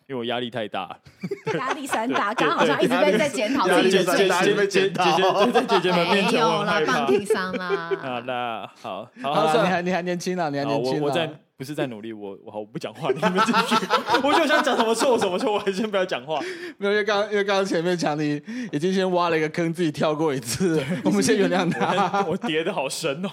[0.08, 0.98] 因为我压力太大
[1.58, 13.76] 压力山大刚刚好像一直在在检讨自己在姐姐在姐姐们面前我来放地上啦 好的好好你还你还年轻呢你还年轻我在不是在努力我我好我不讲话你们继续。
[14.24, 16.40] 我就想讲什么错什么错我还先不要讲话。
[16.78, 22.24] 没有因为刚因为刚前面强尼已经先挖了一个坑自己跳过一次我们先原谅他。
[22.26, 23.30] 我叠的好深哦。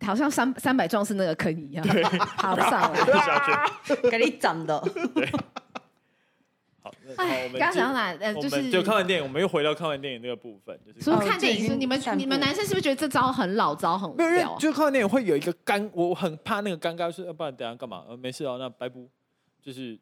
[0.00, 1.86] 好像三三百壮士那个坑一样，
[2.36, 3.00] 爬不上来，
[4.10, 4.78] 给你长的。
[6.82, 8.12] 好，哎，刚刚讲到哪？
[8.20, 14.56] 呃，就是就看完电影，我们又回到看完电影那个部分，就是说看电影是你们你们男生是不是觉得这招很老招很无聊？
[14.58, 18.04] 就看完电影会有一个尴，我很怕那个尴尬，是要不然等下干嘛？
[18.08, 19.10] 呃，没事哦，那白布
[19.60, 19.98] 就是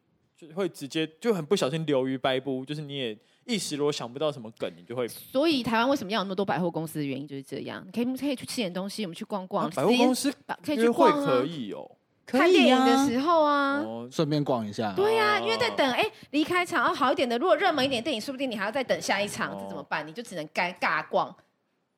[0.48, 3.18] 就会直接就很不小心流于白布，就是你也。
[3.46, 5.06] 一时如果想不到什么梗，你就会。
[5.06, 7.86] 所以台湾为什么要有那么多百货公司的原因就是这样。
[7.92, 9.68] 可以可以去吃点东西，我们去逛逛。
[9.72, 10.32] 百货公司
[10.62, 11.26] 可以去逛啊。
[11.26, 11.90] 可以哦。
[12.24, 14.94] 看电影的时候啊，顺便逛一下。
[14.96, 20.08] 对呀，因为在等哎离开场要好一点的，如果热门一点电影，说不定你还要再等下一场，这怎么办？
[20.08, 21.36] 你就只能该尬逛，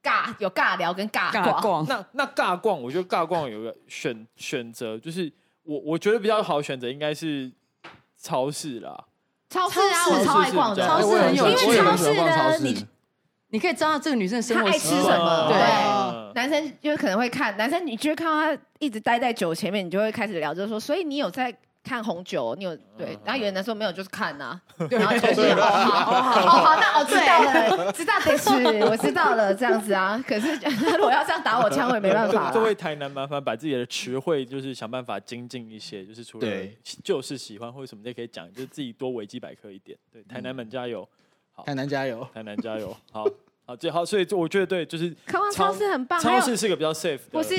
[0.02, 1.30] 尬有尬聊跟尬
[1.62, 1.86] 逛。
[1.86, 5.32] 那那尬逛，我觉得尬逛有个选选择，就是
[5.62, 7.52] 我我觉得比较好的选择应该是
[8.20, 9.04] 超市啦。
[9.48, 11.66] 超市啊，我超爱逛的，超市很有趣。
[11.66, 12.86] 因为超市呢，你
[13.50, 15.48] 你可以知道这个女生的生活爱吃什么。
[15.48, 21.56] 对，男生就可能会看，男生你就会看到他一直待在酒前面，你就会开始聊，就是说，所以你有在。
[21.86, 24.60] 看红酒，你有对，然后有人说没有，就是看呐，
[24.90, 28.50] 然后就是好好好好，那我知道了，知道的是，
[28.84, 30.20] 我知道了，这样子啊。
[30.26, 30.52] 可是
[30.98, 32.50] 如果要这样打我枪，我也没办法。
[32.50, 36.46] 各位台南，麻烦把自己的词汇就是想办法精进一些，就是除了
[37.04, 39.96] 就是喜欢或者什么也可以讲，就是自己多维基百科一点。
[40.12, 41.08] 对，台南们加油，
[41.52, 43.24] 好，台南加油，台南加油，好
[43.64, 44.04] 好最好。
[44.04, 47.54] 所以我觉得对，就是看完超市很棒，超市是个比较 safe，不是。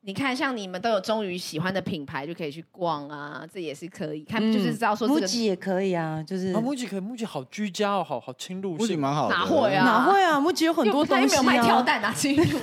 [0.00, 4.22] 你看，像你们都有忠于喜欢的品牌，就可以去逛啊，这也是可以。
[4.24, 9.34] 看，就是知道说这个 MUJI 也可以啊，就是啊，MUJI 可以，MUJI 好居家哦，好好侵入性，蛮好的。
[9.34, 9.84] 哪会啊？
[9.84, 11.42] 哪会啊？MUJI 有很多东西啊。
[11.42, 12.42] 没有卖跳蛋啊，侵入。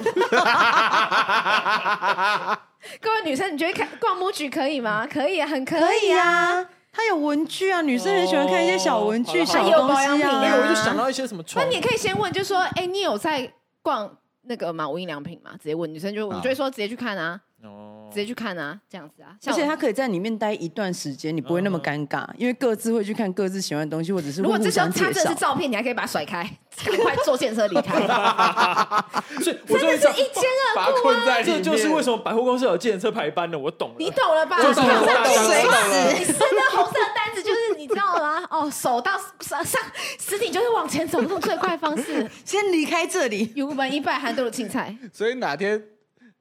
[3.01, 5.05] 各位女生，你觉得看逛 MUJI 可以吗？
[5.05, 6.65] 可以啊，很可以啊。
[6.91, 10.55] 它有文具啊，女生很喜欢看一些小文具、小有保养品啊。
[10.55, 11.43] 我就想到一些什么。
[11.55, 14.09] 那你也可以先问，就说，哎，你有在逛
[14.45, 14.89] 那个嘛？
[14.89, 15.51] 无印良品嘛？
[15.57, 17.41] 直接问女生，就我就会说直接去看啊。
[17.63, 26.41] 哦，直接去看啊，这样子啊，而且他可以在里面待一段时间，你不会那么尴尬，因为各自会去看各自喜欢的东西，或者是如果这时候他这是照片，你还可以把它甩开，
[26.85, 27.99] 赶快坐电车离开。
[29.43, 30.43] 所以真的是一千
[30.77, 31.41] 二顾啊！
[31.43, 33.95] 这就是为什么百货公司有电车排班的，我懂了。
[33.99, 34.61] 你懂了吧？
[34.61, 38.45] 就是你撕那红色的单子，就是你知道吗？
[38.49, 39.11] 哦，手到
[39.41, 39.81] 上上
[40.17, 43.51] 实体就是往前走，用最快方式， 先离开这里。
[43.55, 44.95] 油门一拜，含豆的青菜。
[45.11, 45.83] 所以哪天？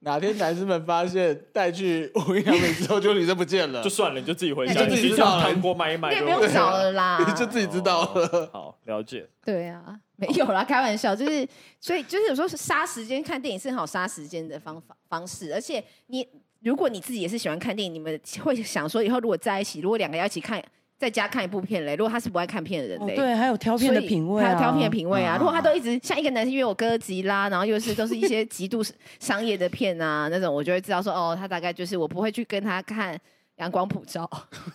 [0.04, 8.50] 哪天男生们发现带去无印良品之后，就女生不见了，就算了，你就自己回家，就自己去韩国买一买，你也不用找了啦， 你就自己知道了。
[8.52, 9.26] 好，了解。
[9.44, 11.46] 对啊，没有啦，开玩笑，就是
[11.80, 16.26] 所以就是有时候是杀时间看电影是很好杀时间的方法方式，而且你
[16.60, 20.62] 如果你自己也是喜欢看电影，你们会想说以后如果在一起，如果两个要一起看。
[20.96, 25.36] 在家看一部片嘞，如果他是不爱看片的人嘞，对，还有挑片的品味，还有挑片的品味啊。
[25.38, 28.82] 如果他都一直像一个男生约我哥吉拉，然后又是都是一些极度
[29.18, 33.14] 商业的片啊 那种，我就会知道说哦，他大概就是我不会去跟他看
[33.56, 34.28] 《阳光普照》。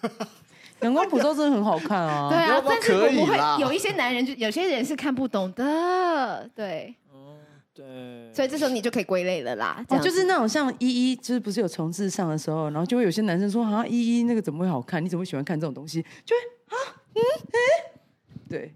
[0.86, 6.94] 《阳光普照》真的很好看啊， 对啊，但是我不会有一些男人就有些人是看不懂的，对。
[7.80, 9.86] 对，所以这时候你就可以归类了啦。
[9.88, 15.02] 哦，就是那种像一一，就是不是有重置上的时候，然后就会有些男生说，好像一一那个怎么会好看？
[15.02, 16.02] 你怎么会喜欢看这种东西？
[16.26, 17.22] 就会啊，嗯，
[17.54, 17.58] 哎，
[18.50, 18.74] 对，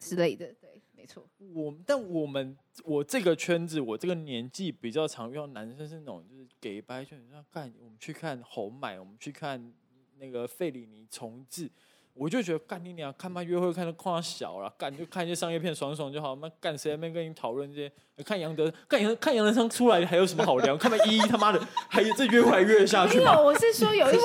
[0.00, 1.24] 之类的，对，没错。
[1.52, 9.72] 我但我们我这个圈子，我这个年纪比较常遇到男生是那种就是给白圈，说看，我们去看红买，我们去看
[10.18, 11.70] 那个费里尼重置。
[12.14, 16.36] 我就觉得干你娘，看嘛约会看的框小了，干就看一些商业片爽爽就好。
[16.36, 17.92] 那干谁还没跟你讨论这些？
[18.22, 20.76] 看杨德，看杨看杨德昌出来还有什么好聊？
[20.76, 23.18] 看到一一他妈的，还有这约会还约下去？
[23.18, 24.22] 没有， 我是说有一些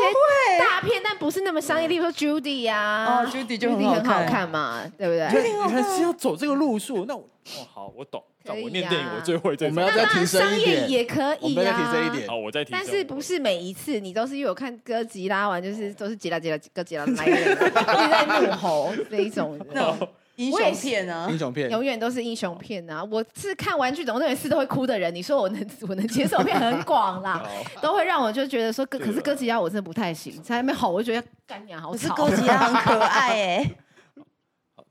[0.59, 5.51] 大片，但不是那么商业，例如说 Judy 呀，哦 Judy 就很好看嘛，对不对？
[5.51, 7.05] 你还是要走这个路数。
[7.05, 8.23] 那我哦好，我懂。
[8.45, 9.55] 我念电影，我最会。
[9.59, 10.77] 我们要再提升一点。
[10.77, 11.75] 商业也可以呀。
[11.77, 12.27] 提升一点。
[12.27, 12.71] 好，我再提。
[12.71, 17.55] 但是不是每一次你都是因为我看哥吉拉完，就是都是吉拉吉拉哥吉拉来的，一直
[18.09, 19.59] 在怒吼这一种。
[20.39, 23.03] 英雄片啊，英雄片永远都是英雄片啊！
[23.11, 27.45] 我是看《玩具总动员四》都会哭的人，你说我能 我能接受片很广啦，
[27.81, 32.15] 都会让我就觉得说，可是哥吉拉我真的不太行，在那边吼，我就觉得干娘好吵。
[32.15, 33.71] 可是哥吉拉很可爱哎。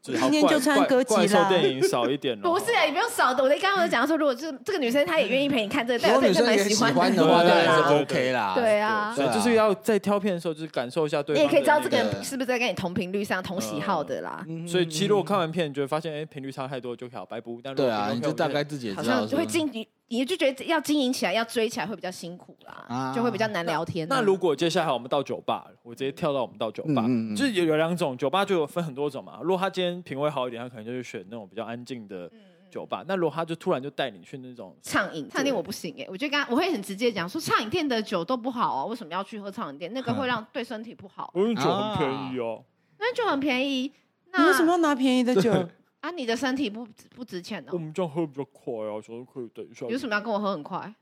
[0.00, 1.20] 今天就穿哥吉拉。
[1.20, 3.42] 怪兽电影少一点 不是啊，你不用少的。
[3.42, 8.54] 我在刚刚我讲说，如果这这个女生她也愿意陪你看这个， 代表这个蛮喜欢的话，当然是，OK 啦。
[8.54, 11.42] 对啊，所以就是要在挑片的时候，就是感受一下对方。
[11.42, 14.44] 你也可以知道这个人是不是在跟你同频率上、同喜好的啦。
[14.66, 17.60] 所以其实如果看完片，你就会发现，哎，频率差太多，就可以白不。
[17.62, 19.02] 但对啊，你就大概自己也知道。
[19.02, 19.70] 好像就会经
[20.08, 24.08] 你，就觉得要经营起来，要追起来会比较辛苦啦，就会比较难聊天。
[24.08, 27.04] 那如果接下来我们到酒吧，我直接跳到我们到酒吧，
[27.36, 29.38] 就是有有两种酒吧，就有分很多种嘛。
[29.42, 32.30] 如果他今天品味好一点，他可能就是选那种比较安静的
[32.70, 33.04] 酒吧。
[33.06, 39.92] 那如果他就突然就带你去那种畅饮畅饮，我不行哎，我就跟他我会很直接讲说，畅饮店的酒都不好啊，为什么要去喝畅饮店？
[39.92, 41.30] 那个会让对身体不好。
[41.34, 42.64] 我酒很便宜哦，
[42.98, 43.92] 那酒很便宜，
[44.32, 45.52] 那为什么要拿便宜的酒？
[46.00, 47.70] 啊，你的身体不不值钱哦。
[47.72, 49.86] 我们这样喝比较快啊，所以可以等一下。
[49.86, 50.94] 有什么要跟我喝很快？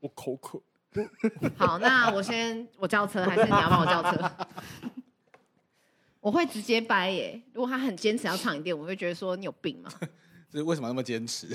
[0.00, 0.60] 我口渴。
[1.56, 4.32] 好，那我先我叫车，还是你要帮我叫车？
[6.20, 7.40] 我会直接掰耶。
[7.52, 9.90] 如果他很坚持要唱一遍，我会觉得说你有病吗？
[10.50, 11.46] 这为什么那么坚持？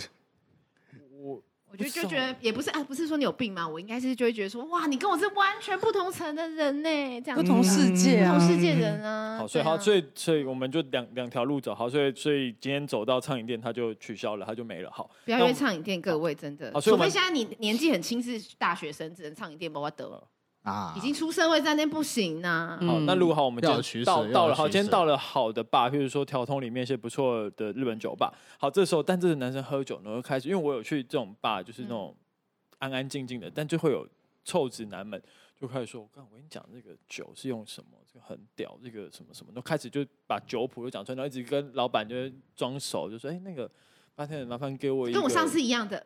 [1.74, 1.84] 我。
[1.84, 3.68] 就就觉得也不是啊，不是说你有病吗？
[3.68, 9.40] 我应该是就会觉得说，哇，你跟我是完全不同层的人呢，这样不同世界，不同世界人啊。
[9.40, 11.74] 好，所以好，所以所以我们就两两条路走。
[11.74, 14.92] 好，所以所以今天走到畅饮店，他就取消了，他就没了。
[14.92, 16.72] 好，不要约畅饮店，各位真的。
[16.80, 20.24] 除非现在你年纪很轻，是大学生，只能畅饮店，不要得。
[20.64, 22.78] 啊，已经出社会在那不行呐。
[22.82, 23.70] 好，那如果好，我们就
[24.04, 28.34] 到到了，好，今天到了好的吧，譬如说条通里面一些不错的日本酒吧。
[28.58, 32.16] 好，这时候，但这个男生喝酒呢，开始，因为我有去这种吧，就是那种
[32.80, 34.08] 安安静静的，但就会有
[34.44, 35.22] 臭直男们
[35.60, 37.98] 就开始说：“我刚我跟你讲，这个酒是用什么？
[38.12, 42.16] 这个很屌，这个什么什么，都开始就把酒谱都讲出来，然后一直跟老板就
[42.56, 43.70] 装熟，就说：哎，那个
[44.16, 46.06] 八天麻烦给我一个，跟我上次一样的，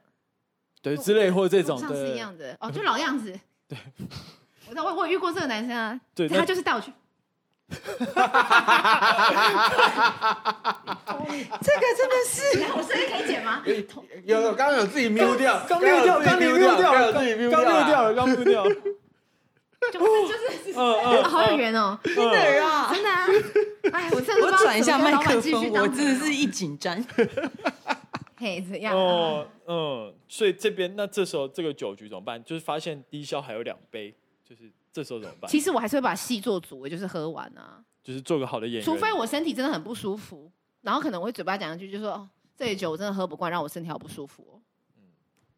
[0.82, 3.40] 对，之类或者这种，上次一样的，哦，就老样子，
[4.74, 6.92] 对。”我我我遇过这个男生啊，对，他就是带我去。
[7.70, 7.76] 这
[11.76, 12.40] 个真的是，
[12.76, 13.62] 我声音可以剪吗？
[14.24, 16.92] 有有，刚刚有自己 mute 掉，刚 mute 掉，刚 mute 掉，
[17.52, 18.64] 刚 mute 掉了，刚 mute 掉。
[19.92, 20.34] 就是就
[20.72, 23.28] 是，嗯好有缘哦，真的啊，真的啊。
[23.94, 27.06] 哎，我真的，我转一下麦克风，我真的是一紧张。
[28.38, 28.96] 嘿，怎样？
[28.96, 32.44] 哦，嗯，所以这边那这时候这个酒局怎么办？
[32.44, 34.16] 就是发现低消还有两杯。
[34.48, 35.52] 就是这时候怎么办？
[35.52, 37.84] 其实我还是会把戏做足，就是喝完啊。
[38.02, 38.84] 就是做个好的演员。
[38.84, 40.50] 除非我身体真的很不舒服，
[40.82, 44.62] 然后可能我会嘴巴讲一句，就说：“哦，这些酒我真的喝不惯，让我身体好不舒服哦。”
[44.96, 45.04] 嗯，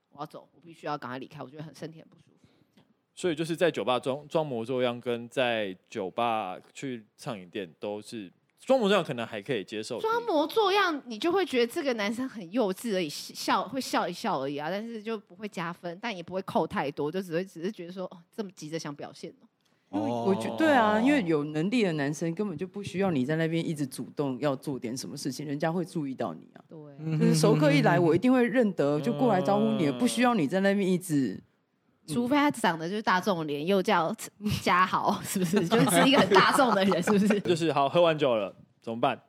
[0.09, 2.81] 我要走，我必须要赶快离开，我觉得很身体很不舒服。
[3.13, 8.31] 所以就是在酒吧装装模作样，跟在酒吧去畅饮店都是。
[8.65, 19.47] 装模作样可能还可以接受，装模作样你就会觉得这个男生很幼稚而已， 笑会笑一笑而已啊，但是就不会加分，但也不会扣太多，就只会只是觉得说，哦，这么急着想表现哦。
[19.91, 26.61] 我觉得对啊，因为有能力的男生根本就不需要你在那边一直主动要做点什么事情，人家会注意到你啊。
[26.69, 31.41] 对，就是熟客一来，我一定会认得，就过来招呼你，不需要你在那边一直。
[32.13, 34.15] 除非他长得就是大众脸，又叫
[34.61, 35.67] 嘉豪， 是不是？
[35.67, 37.39] 就是一个很大众的人，是不是？
[37.41, 39.21] 就是好，喝完酒了怎么办？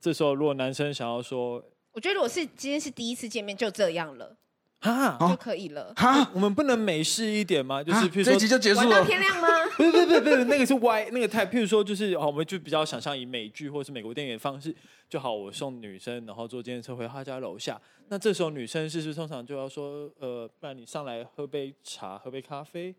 [0.00, 4.36] 这时候如果男生想要说，我觉得如果是今天是第一次见面，就这样了。
[4.80, 5.92] 哈，就可以了。
[5.96, 7.82] 哈，我们不能美式一点吗？
[7.82, 8.88] 就是譬如说，这集就结束了。
[8.88, 9.48] 玩到天亮吗？
[9.76, 11.44] 不是不是不是不是，那个是歪，那个太。
[11.44, 14.74] 譬如说，就是哦，我们就比较想象以美剧或是美国电影的方式
[15.08, 15.34] 就好。
[15.34, 17.80] 我送女生，然后坐计程车回她家楼下。
[18.08, 22.94] 那这时候女生是不是通常就要说，呃，不然你上来喝杯茶，喝杯咖啡。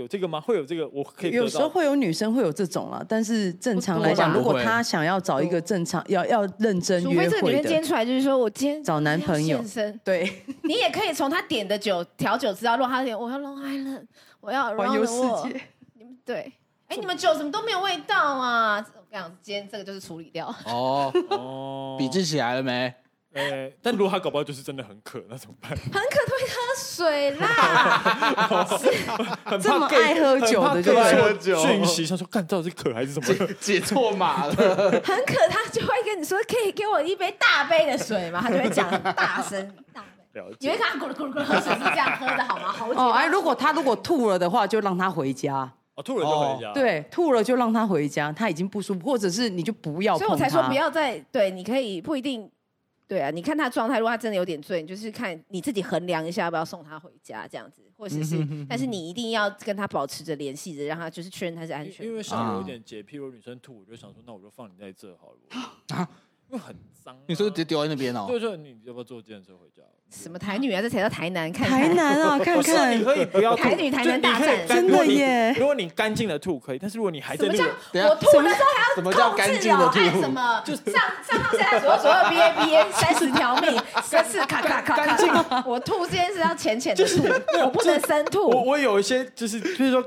[0.00, 0.40] 有这个吗？
[0.40, 0.88] 会有这个？
[0.88, 1.30] 我可以。
[1.30, 9.62] 有时候会有女生会有这种啊，但是正常来讲，如果她想要找一个正常要要认真约会的，除非这里面今天出来就是说我今天找男朋友，
[10.02, 10.28] 对，
[10.64, 14.06] 你也可以从她点的酒调酒知道，如果他点我要 Long Island，
[14.40, 15.60] 我要环游世界，
[15.94, 16.52] 你们对，
[16.88, 18.78] 哎，你们酒怎么都没有味道啊？
[18.96, 20.52] 我跟你讲，今天这个就是处理掉。
[20.66, 22.94] 哦哦，笔记起来了没？
[23.32, 25.70] 哎，但如果他搞不好就是真的很渴，那怎么办？
[25.70, 27.46] 很渴都会喝水啦，
[29.62, 31.56] 这么爱喝酒的就喝酒。
[31.60, 33.48] 讯息他说干到底是渴还是什么？
[33.60, 34.52] 解错码了。
[35.04, 38.40] 很渴，他就会跟你说可以给我一杯大杯的水吗？
[38.42, 40.42] 他就会讲大声，大杯。
[40.58, 42.72] 你会看他咕噜咕噜咕噜喝水是这样喝的好吗？
[42.72, 45.72] 好哦，哎，如果他如果吐了的话，就让他回家。
[45.94, 46.72] 哦，吐了就回家。
[46.72, 50.18] 对，吐了就让他回家，他已经不舒服，或者是你就不要。
[50.18, 52.50] 所以我才说不要再对，你可以不一定。
[53.10, 62.06] 对啊，你看他状态，如果他真的有点醉，你就是看你自己衡量一下，要不要送他回家这样子，或者是， 但是你一定要跟他保持着联系着，让他就是确认他是安全。
[62.06, 65.38] 因为像我有点洁癖，如果女生吐，我就想说，那我就放你在这好了。
[65.88, 66.08] 啊，
[66.48, 67.20] 因为很脏。
[67.26, 68.26] 你说直接丢在那边哦？
[68.28, 69.82] 对对，你要不要坐电车回家？
[70.10, 70.82] 什么台女啊？
[70.82, 72.98] 这才叫台南，看台南啊， 看看。
[72.98, 75.54] 你可以不要台女台南大战，真的耶！
[75.56, 80.20] 如果你干净的吐可以，但是如果你还在那个，我吐的时候还要什么叫干净的吐？
[80.20, 80.62] 什么？
[80.64, 85.62] 就上上上下下左右左右 B A B A 三十条命， 三次咔咔咔咔。
[85.64, 88.50] 我吐这件事要浅浅的吐，我不能深吐。
[88.50, 90.04] 我我有一些就是，比如说。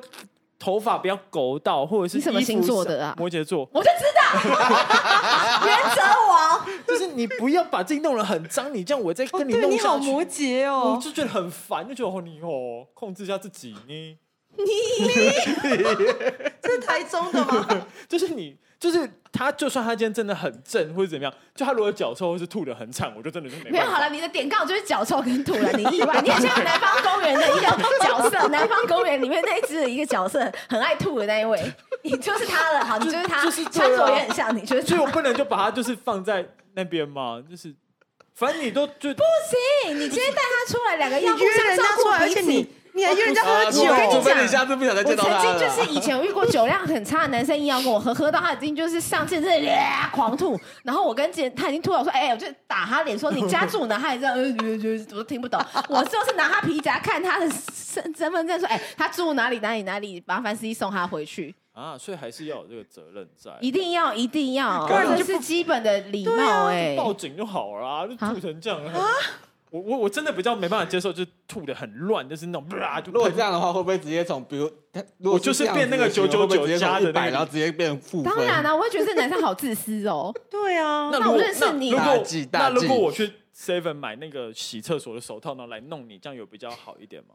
[0.64, 3.14] 头发不要勾到，或者是你什么星座的啊？
[3.18, 4.22] 摩羯座，我就知道，
[5.68, 6.66] 原则王。
[6.88, 14.18] 就是你不要把自己弄得很脏，你这样我再跟你弄下去，你好摩羯哦，我就觉得很烦，就觉得哦你哦控制一下自己你，
[14.56, 14.66] 你。
[15.62, 17.88] 这 是台中的吗？
[18.10, 18.58] 就是你。
[18.80, 23.70] 就是他，就算他今天真的很正或者怎么样，就他如果脚臭或是吐的很惨，我就真的就没。
[23.70, 26.20] 没有好了，你的点刚好就是脚臭跟吐了，你意外？
[26.22, 27.62] 你很像南方公园的一个
[28.02, 31.64] 角色，南方公园里面那一只的一个角色，很爱吐的那一位，
[32.04, 32.84] 你就是他了。
[32.84, 34.82] 好，你就是他，就是穿着也很像你，就是。
[34.86, 37.74] 所以我不能就把他就是放在那边嘛，就是
[38.36, 39.24] 反正你都就不
[39.86, 39.98] 行。
[39.98, 42.68] 你今天带他出来，两个要互相照顾彼此。
[42.94, 43.84] 你还约人家喝酒？
[43.84, 45.36] 我跟你讲，你下次不想再见到他。
[45.36, 49.72] 我曾经就是以前我遇过酒量很差的男生，硬要跟我喝，喝到他已经就是上线，真的
[50.12, 50.60] 狂吐。
[50.84, 55.60] 然后我跟姐他已经吐了，我说：“哎，我就打他脸，说你家住哪？”他还这样，我都听不懂。
[55.90, 59.60] 我就是拿他皮夹看他的身身份证，说：“哎，他住哪里？
[59.60, 59.84] 哪里？
[59.84, 60.22] 哪里？
[60.28, 63.52] 麻烦司机送他回去。”啊，所以还是要有这个责任在。
[63.60, 64.88] 一定要，一定要，
[65.18, 66.68] 这是基本的礼貌。
[66.68, 69.10] 哎，报警就好了，就吐成这样啊。
[69.74, 72.68] 我我我真的比较没办法接受，就是吐的很乱，就是那种，
[73.12, 74.72] 如果这样的话，会不会直接从比如，
[75.32, 78.32] 我就是变那个九九九加的那个，然后直接变负分？
[78.32, 80.32] 当然了，我会觉得这男生好自私哦。
[80.48, 87.34] 对啊，那我认识你，如果那如果我去 Seven 买那个洗厕所的手套，然后来弄你，这样有比较好一点吗？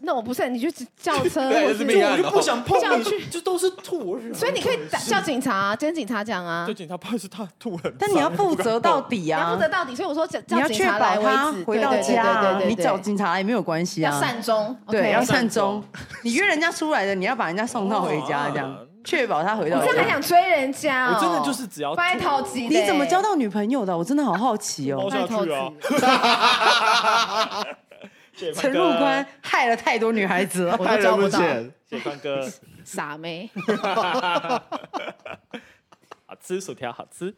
[0.00, 1.84] 那我不是，你就叫 车，我就
[2.30, 4.18] 不想碰你，就都是吐。
[4.32, 6.64] 所以你可以叫警察，跟警察讲啊。
[6.66, 7.94] 叫警察，不好意思，他吐很。
[7.98, 9.40] 但你要负责到底啊！
[9.40, 12.58] 要负责到底，所以我说叫叫警察来他回到家。
[12.66, 14.12] 你找警察也没有关系啊。
[14.12, 15.84] 要善终，对，要善终。
[16.22, 18.74] 你约人家出来的，你要把人家送到回家，这样
[19.04, 19.84] 确保他回到家。
[19.84, 21.12] 你这还想追人家？
[21.12, 22.68] 我真的就是只要拜托几。
[22.68, 23.94] 你怎么交到女朋友的？
[23.96, 25.10] 我真的好好奇哦。
[25.10, 25.52] 拜托几。
[28.54, 31.38] 陈入关害了太多女孩子了， 我都招不到。
[31.38, 32.50] 谢谢宽哥，
[32.84, 33.50] 傻妹。
[36.26, 37.32] 好吃薯条，好吃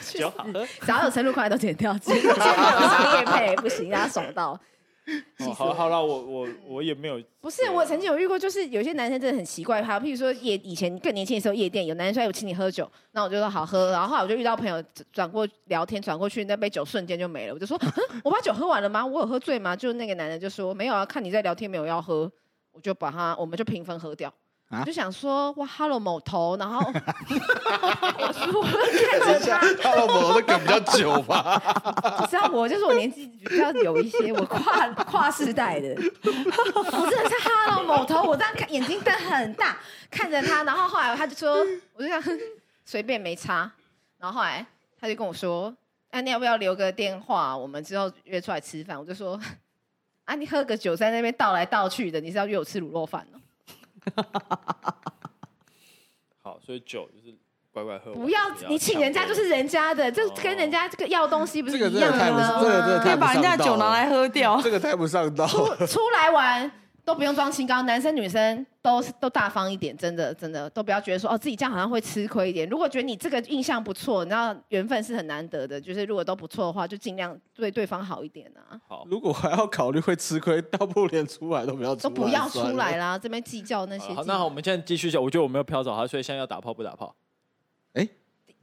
[0.00, 4.58] 酒好喝，只要有陈入宽都剪掉，今天商业配不行，他爽到。
[5.40, 7.22] 哦、好好了，我我我也没有。
[7.40, 9.82] 不是，我曾经有遇过，就是有些男生真的很奇怪。
[9.82, 13.90] 好，譬如说夜以前更年轻的时候，夜店有男生说我请你喝酒，那我就说好喝。
[13.90, 14.82] 然后后来我就遇到朋友
[15.12, 17.52] 转过聊天，转过去那杯酒瞬间就没了。
[17.54, 17.78] 我就说，
[18.24, 19.04] 我把酒喝完了吗？
[19.04, 19.76] 我有喝醉吗？
[19.76, 22.30] 就那个男的就说没有啊，看你在聊天没有要喝，
[22.72, 24.32] 我就把他，我们就平分喝掉。
[24.74, 31.62] 啊、我就想说哇，Hello 某头，然后我说我看着他，Hello 某头的梗比较久吧？
[32.20, 35.90] 你知道我就是我年纪比较有一些，我跨跨世代的，
[36.24, 39.76] 我真的是 Hello 某头，我这样看眼睛瞪很大
[40.10, 41.64] 看着他，然后后来他就说，
[41.94, 42.20] 我就想
[42.84, 43.70] 随便没差，
[44.18, 44.66] 然后后来
[45.00, 45.72] 他就跟我说，
[46.10, 48.98] 哎、啊，你要不要留个电话，我们之后约出来吃饭？
[48.98, 49.40] 我就说，
[50.24, 53.38] 啊，你喝个酒在那边倒来倒去的，你是要约我吃卤肉饭哦？
[56.42, 57.34] 好，所以酒就是
[57.72, 58.12] 乖乖喝。
[58.12, 62.60] 不要，你请人家就是人家的，这跟人家这个要东西不是一样的吗？
[62.60, 65.46] 这个这个可以把人家酒拿来喝掉，这个太不上道。
[65.46, 66.70] 出出来玩。
[67.04, 72.66] 都不用装清高，男生女生都都大方一点，真的真的都不要觉得说哦自己这样好像会吃亏一点。
[72.68, 78.80] 如果觉得你这个印象不错，你知道缘分是很难得的，就是如果都不错的话，就尽量对对方好一点啊。
[78.88, 84.14] 好，如果还要考虑会吃亏，倒不如连出来都不要出来，都不要出来啦，这边计较那些好。
[84.14, 85.22] 好，那好，我们现在继续讲。
[85.22, 87.14] 我觉得我没有飘走他，所以现在要打炮不打炮？
[87.92, 88.10] 哎、欸，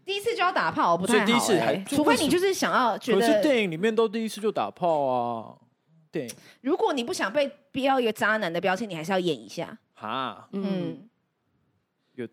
[0.03, 5.55] 第一次就要打炮不太好、欸，第一次还除非你就是想要觉得，可是电影里面都第一次就打炮啊。
[6.11, 9.77] 对，如果你不想被标一个渣男的标签，你还是要演一下。
[9.93, 11.07] 哈，嗯，
[12.15, 12.27] 有，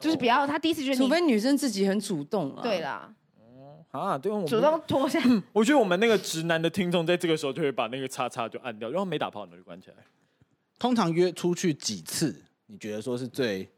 [0.00, 2.62] 就是不要他第一次觉得，除非女生自己很主动啊。
[2.62, 5.20] 对啦，哦，啊，对，我主动脱下。
[5.52, 9.96] 我觉得我们那个直男的听众在这个时候就会把那个叉叉就按掉，然后没打炮的就关起来。
[10.78, 12.42] 通常约出去几次？
[12.66, 13.68] 你觉得说是最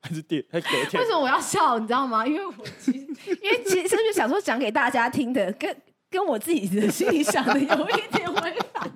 [0.00, 1.00] 还是第还隔天？
[1.00, 1.78] 为什么我要笑？
[1.78, 2.26] 你知道吗？
[2.26, 5.76] 因为我其实因为其实是不是想说讲给大家听的，跟。
[6.14, 8.88] 跟我自己的心里想的有一点违反。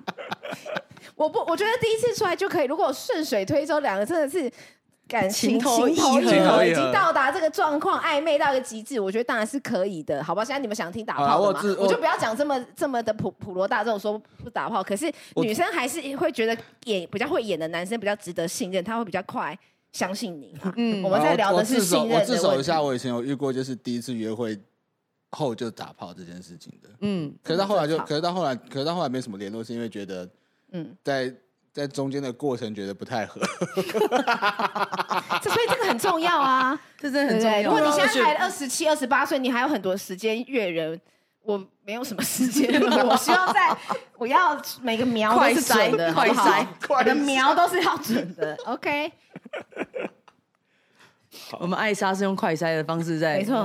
[1.15, 2.65] 我不，我觉得第一次出来就可以。
[2.65, 4.49] 如果顺水推舟，两个真的是
[5.05, 10.45] 感情情投意合，已经到达这个状况，暧昧到一个极致，我觉得当然是可以的，好吧？
[10.45, 11.75] 现在你们想听打炮的吗？
[11.77, 14.81] 我，我就不要讲这么这么的普普罗大众说不打炮。
[14.81, 16.55] 可是女生还是会觉得
[16.85, 19.57] 演比较会演的男生比较值得信任，他会比较快
[19.91, 20.55] 相信你。
[20.77, 22.15] 嗯，我们在聊的是信任的。
[22.15, 24.57] 我自首一下，我以前有遇过，就是第一次约会。
[25.31, 26.89] 后就打炮这件事情的。
[27.01, 30.27] 嗯，可是到后来就，可是到后来，可是到后来没什么联络，是因为觉得，
[30.71, 31.33] 嗯，在
[31.71, 33.41] 在中间的过程觉得不太合。
[35.41, 37.63] 这所以这个很重要啊， 这真的很重要。
[37.63, 40.99] 如果你现在才二十七、二十八岁，你还有很多时间阅人。
[41.41, 43.75] 我没有什么时间了，我希望在
[44.17, 48.55] 我要每个苗都是准的，快筛，我的苗都是要准的。
[48.65, 49.11] OK，
[51.59, 53.55] 我们艾莎是用快筛的方式在没错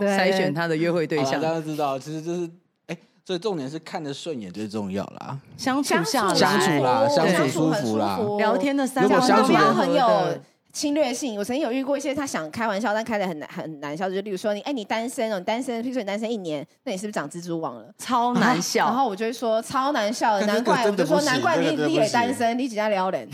[0.00, 1.40] 筛选她的约会对象。
[1.40, 2.50] 大家知道，其实就是
[2.86, 10.38] 哎，所以重点是看得顺眼最重要啦，相处下相处啦，相处舒服啦，聊天的三如果相处很有。
[10.72, 17.92] 侵略性，我曾经有遇过一些他想开玩笑，但开的很难很难笑，就是例如说你哎、欸、你单身哦，你单身，譬如说你单身一年，那你是不是长蜘蛛网了？
[17.98, 23.28] 超难笑，然后我就会说超难笑的，难怪我就说难怪你你也单身，你只在撩人，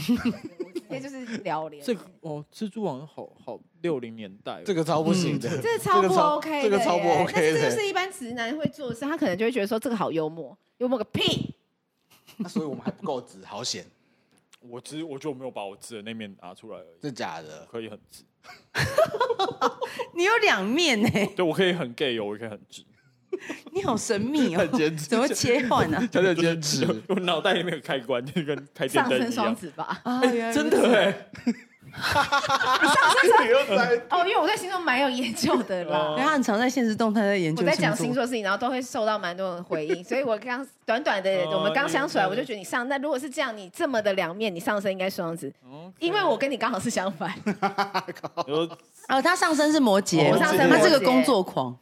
[0.88, 1.80] 那就是撩人。
[1.82, 11.54] 这个哦，蜘蛛网好好六零年代，这个超不行的，这个超不 OK，这个超不 OK，但是这就是一般直男会做的事，他可能就会觉得说这个好幽默，幽默个屁。
[12.36, 13.84] 那所以我们还不够直，好险。
[14.60, 16.98] 我直，我就没有把我直的那面拿出来而已。
[17.00, 17.64] 这假的？
[17.70, 18.24] 可以很直。
[20.14, 21.08] 你有两面呢？
[21.36, 22.82] 对，我可以很 gay 我也可以很直。
[23.72, 26.00] 你好神秘哦， 很坚持，怎么切换呢？
[26.10, 29.30] 真的坚持，我脑袋里面有开关，就跟开电灯一样。
[29.30, 30.02] 上升双子吧？
[30.52, 31.14] 真的哎。
[31.90, 33.14] 哈哈哈哈
[34.10, 37.64] 哦，因为我在星座蛮有研究的啦，因为他很常在现实动态在研究。
[37.64, 38.26] 我在讲星座。
[38.26, 45.50] 事情，然后都会受到蛮多人回应，所以我刚短短的我们刚相处来，我就觉得你上那如果是这样，你这么的两面，你上升应该双子，
[45.98, 47.32] 因为我跟你刚好是相反。
[49.08, 51.68] 哦，他上升是摩羯，我上升他是个工作狂。
[51.68, 51.78] 哦，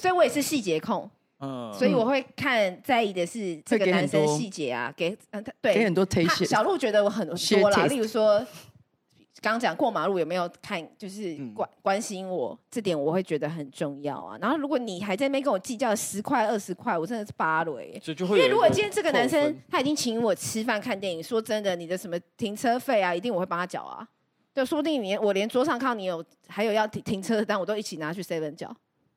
[0.00, 1.08] 所以我也是细节控，
[1.40, 6.46] 嗯，所以我会看在意的是这个男生细节啊，给嗯他对，给很多推荐。
[6.46, 8.44] 小鹿觉得我很多啦， 例如说。
[9.42, 14.36] 刚刚讲过马路有没有看，就是关关心我这点，我会觉得很重要啊。
[14.38, 17.98] 然后如果你还在那边跟我计较十块二十块，我真的是巴雷。
[18.04, 24.06] 因为如果今天这个男生他已经请我吃饭看电影，说真的，你的什么停车费啊，一定我会帮他缴啊。
[24.52, 28.70] 对，说不定你我连桌上看到你有还有要停停车的单，我都一起拿去 seven 缴。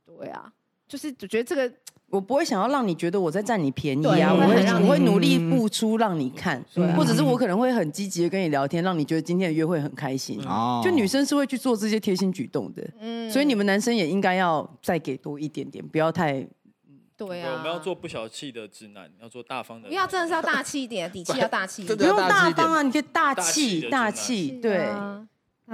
[0.05, 0.49] 对啊，
[0.87, 1.71] 就是我觉得这个。
[2.09, 6.63] 我不会想要让你觉得我在占你便宜啊，我会我会努力付出让你看，
[6.95, 10.39] 或者是我可能会很积极的跟你聊天，让你觉得今天的约会很开心。
[10.83, 12.87] 就女生是会去做这些贴心举动的，
[13.31, 16.47] 所以你们男生也应该要再给多一点点，不要太。
[17.17, 19.87] 对啊，我们要做不小气的直男，要做大方的。
[19.87, 21.97] 不要真的是要大气一点，底气要大气一点。
[21.97, 24.87] 不用大方啊，你可以大气大气，对，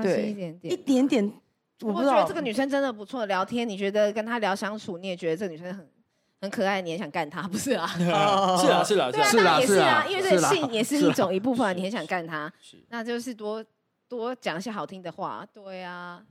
[0.02, 1.34] 对，一点点，一点点。
[1.81, 5.88] 我觉得这个女生真的不错，聊天你觉得跟她聊相处，你也觉得这个女生很。
[6.41, 7.85] 很可爱，你也想干她，不是啊？
[7.97, 12.49] 是啊，是啊，是啊，对啊，当然也是啊，因为这个性也是一种一部分，你很想干她，
[12.88, 13.61] 那就是多
[14.07, 16.23] 多讲一些好听的话，对啊，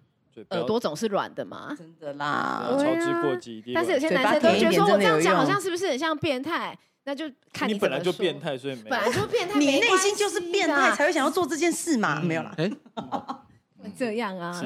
[0.48, 3.62] 耳朵总是软的嘛，真的啦，操之过急。
[3.74, 6.74] 但是有些男生都觉得说我这样讲好像是不是很像变态？
[7.04, 12.18] 那就看你本来就变态，所以本来就变态，你内心就是变态才会想要做这件事嘛？
[12.18, 14.58] 没有啦，哎，这样啊？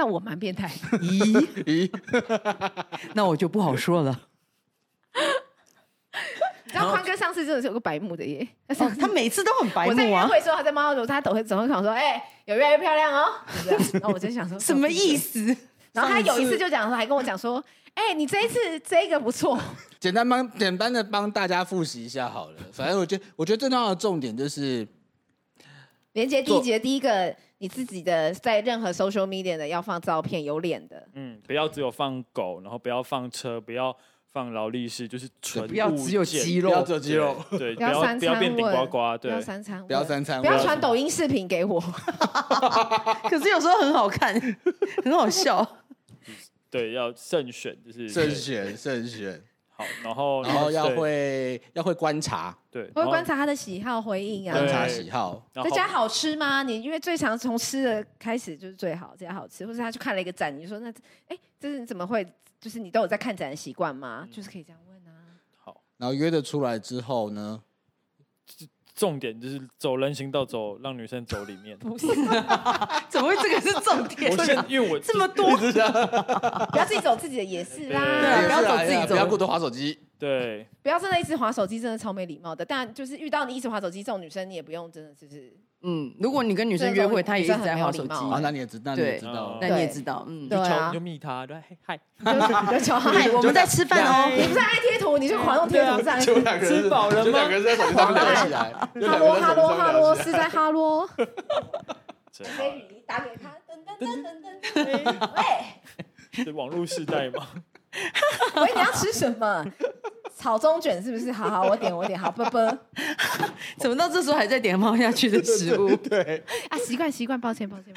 [0.00, 0.66] 那我蛮变态，
[1.02, 1.90] 咦咦，
[3.12, 4.18] 那我就不好说了。
[6.64, 8.48] 你知道宽哥上次真的是有个白目的耶，
[8.98, 9.92] 他每次都很白目啊。
[9.92, 13.30] 我在约会说他在猫头，他总会总会跟我说：“哎，有越来越漂亮哦。”
[13.92, 15.54] 然后我就想说什么意思？
[15.92, 17.62] 然后他有一次就讲说，还跟我讲说
[17.92, 19.60] ：“哎，你这一次这个不错。”
[20.00, 22.56] 简单帮简单的帮大家复习一下好了。
[22.72, 24.88] 反正我觉得，我觉得最重要的重点就是，
[26.14, 33.96] 连接第一节第一个，你自己的在任何 social media 的要放照片有脸的，嗯，不要只有放狗，然后不要放车，不要。
[34.32, 41.80] 放劳力士就是纯，不要只有肌肉，不要只有肌肉，对， 不要不要变顶呱呱，对，不要三餐，不要三餐，不要传抖音视频给我。
[43.28, 44.32] 可是有时候很好看，
[45.02, 45.68] 很好笑。
[46.70, 49.42] 对，要慎选，就是慎选，慎选。
[49.80, 55.42] 好，然后然后要会要会观察，对，会观察他的喜好回应啊，观察喜好。
[55.54, 56.62] 这家好吃吗？
[56.62, 60.90] 你因为最常从吃的开始就是最好，这家好吃，或者他去看了一个展，你说那
[61.28, 62.26] 哎，这是你怎么会？
[62.60, 64.28] 就是你都有在看展的习惯吗？
[64.28, 65.40] 嗯、就是可以这样问啊。
[65.56, 67.62] 好，然后约得出来之后呢，
[69.00, 71.74] 重点就是走人行道走，让女生走里面。
[71.80, 72.06] 不是，
[73.08, 74.30] 怎么会这个是重点？
[74.30, 75.56] 我先，因为我这么多，
[76.70, 79.98] 不要自己走自己的也是啦，不要走自己走，不要过多划手机。
[80.18, 82.62] 对，不要真的一直划手机，真的超没礼貌的。
[82.62, 85.50] 但就是遇到你一直划手机这种女生，你也不用真的就是。
[85.82, 91.98] 嗯，如果你跟女生约会，她也一直在划手机，那你也知道，你也知道，那你也知道，嗯，就求就密她，对，嗨，
[92.70, 97.30] 就求嗨，我们在吃饭哦，你不是爱贴图，你就狂用贴图在，就两个人，吃饱了吗？
[97.32, 98.88] 两个人在手机上聊起来，哈
[99.18, 101.24] 喽哈喽哈喽， 是在哈喽，给
[102.76, 107.46] 雨衣打给他，噔噔噔噔噔，喂，是网络时代吗？
[108.56, 109.64] 喂，你要吃什么？
[110.40, 111.30] 草中卷是不是？
[111.30, 112.78] 好好，我点我点，好啵啵。
[113.76, 115.94] 怎么到这时候还在点猫下去的食物？
[115.96, 117.94] 对啊，习惯习惯，抱歉抱歉。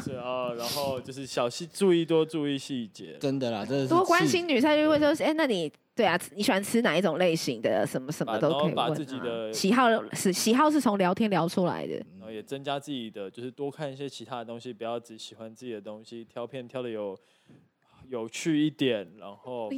[0.00, 7.84] 是啊，然后就是小细注意多注意细节，真的啦，真的是多关心女生就会说，哎，那你对啊，你喜欢吃哪一种类型的？
[7.84, 8.74] 什么什么都可以问。
[8.76, 17.18] 把自己的喜好是喜好是从聊天聊出来的，然后也增加自己的，就是多看一些其他的东西，不要只喜欢自己的东西，挑片挑的有
[18.08, 19.68] 有趣一点，然后。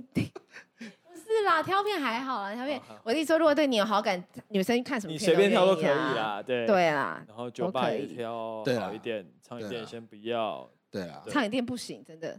[1.33, 2.81] 是啦，挑片还好啦，挑片。
[3.03, 7.25] 我跟你说，如果对你有好感，女生看什么片你随便挑都可以啦，对对啦。
[7.27, 10.69] 然后酒吧也挑好一点，唱一点先不要。
[10.91, 12.39] 对啊，唱一点不行，真的。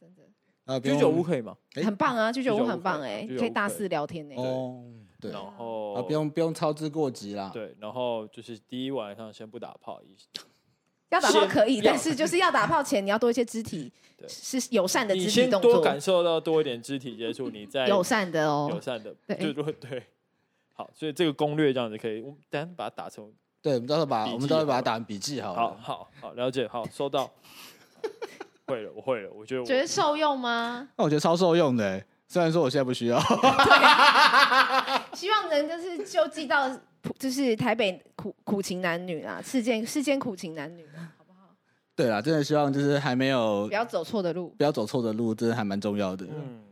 [0.00, 0.22] 真的。
[0.64, 1.56] 啊，居酒屋可以吗？
[1.74, 4.34] 很棒啊，居酒屋很棒哎，可以大肆聊天呢。
[4.36, 4.84] 哦，
[5.20, 5.32] 对。
[5.32, 7.50] 然后啊，不用不用操之过急啦。
[7.52, 10.00] 对，然后就是第一晚上先不打炮，
[11.10, 13.92] 要打炮可以，但是就是要打炮前你要多一些肢体。
[14.26, 19.36] 是友善的肢体动作，多感受到多一点肢体接触，你再友善的哦，友善的，对。
[19.36, 20.02] 对对，
[20.74, 23.32] 好，所以这个攻略这样子可以，我们等下把它打成，
[23.62, 27.30] 对，我们到时候把我们到时候把它打成笔记，好，好好好，了解，好，收到，
[28.66, 30.88] 会了，我会了，我觉得觉得受用吗？
[30.96, 33.18] 那我觉得超受用的，虽然说我现在不需要，
[35.14, 36.68] 希望能就是就寄到，
[37.18, 40.86] 就是台北苦苦情男女啊，世间世间苦情男女。
[41.16, 41.48] 好不好
[41.96, 46.26] 对啦，真的希望就是还没有不要走错的路，不要走错的路，真的还蛮重要的。
[46.28, 46.62] 嗯，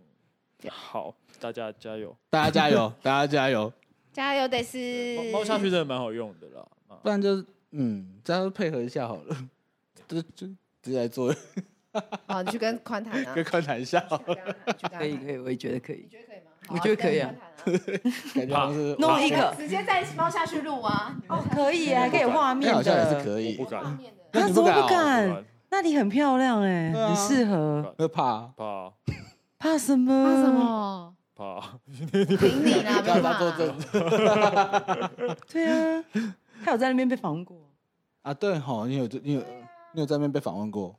[0.71, 3.73] 好，大家加油，大家加油， 大家加油，
[4.13, 4.47] 加油！
[4.47, 6.67] 得是猫下去真的蛮好用的啦，
[7.03, 9.37] 不然就是嗯，这样配合一下好了，
[10.07, 10.47] 就就
[10.83, 11.35] 直接来做。
[12.27, 14.01] 好，你去跟宽谈啊，跟宽谈一下，
[14.99, 16.51] 可以可以，我也觉得可以，你觉得可以吗？
[16.69, 17.33] 我觉得可以啊，
[18.35, 23.99] 感觉好像是弄一个，直接在猫下去录啊，哦，可以，还可以画面好像也是可以，不敢。
[24.33, 25.45] 那怎么不敢？
[25.71, 27.95] 那里很漂亮哎，很适合。
[27.99, 28.93] 会怕怕
[29.59, 30.25] 怕什么？
[30.25, 31.15] 怕什么？
[31.35, 31.61] 怕。
[32.39, 33.39] 凭你啦， 不怕。
[35.53, 36.05] 对啊，
[36.65, 37.57] 他有在那边被访问过
[38.23, 38.33] 啊？
[38.35, 39.41] 对哈，你有你有
[39.93, 40.95] 你有在那边被访问过？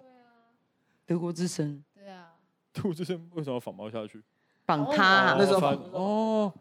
[1.08, 1.84] 对啊，德国之声。
[1.96, 2.28] 对啊，
[2.74, 4.22] 德国之声为什么要访猫下去？
[4.66, 6.54] 绑他那时候哦。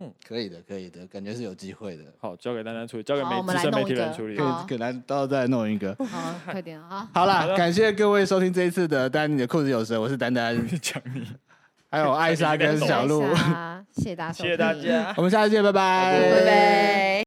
[0.00, 2.02] 嗯，可以的，可以的，感觉是有机会的。
[2.18, 4.34] 好，交给丹丹处理，交给媒资深媒体人处理。
[4.34, 5.94] 可以，可能到再弄一个。
[6.04, 7.08] 好，快点啊！
[7.14, 11.24] 好 了，感谢各位收听这一次的《丹你的裤子有蛇》，我是丹丹，讲你，
[11.90, 13.22] 还有艾莎跟小鹿。
[13.92, 17.14] 谢谢大家，谢谢大家，谢谢大家，我们下次见，拜拜，拜拜。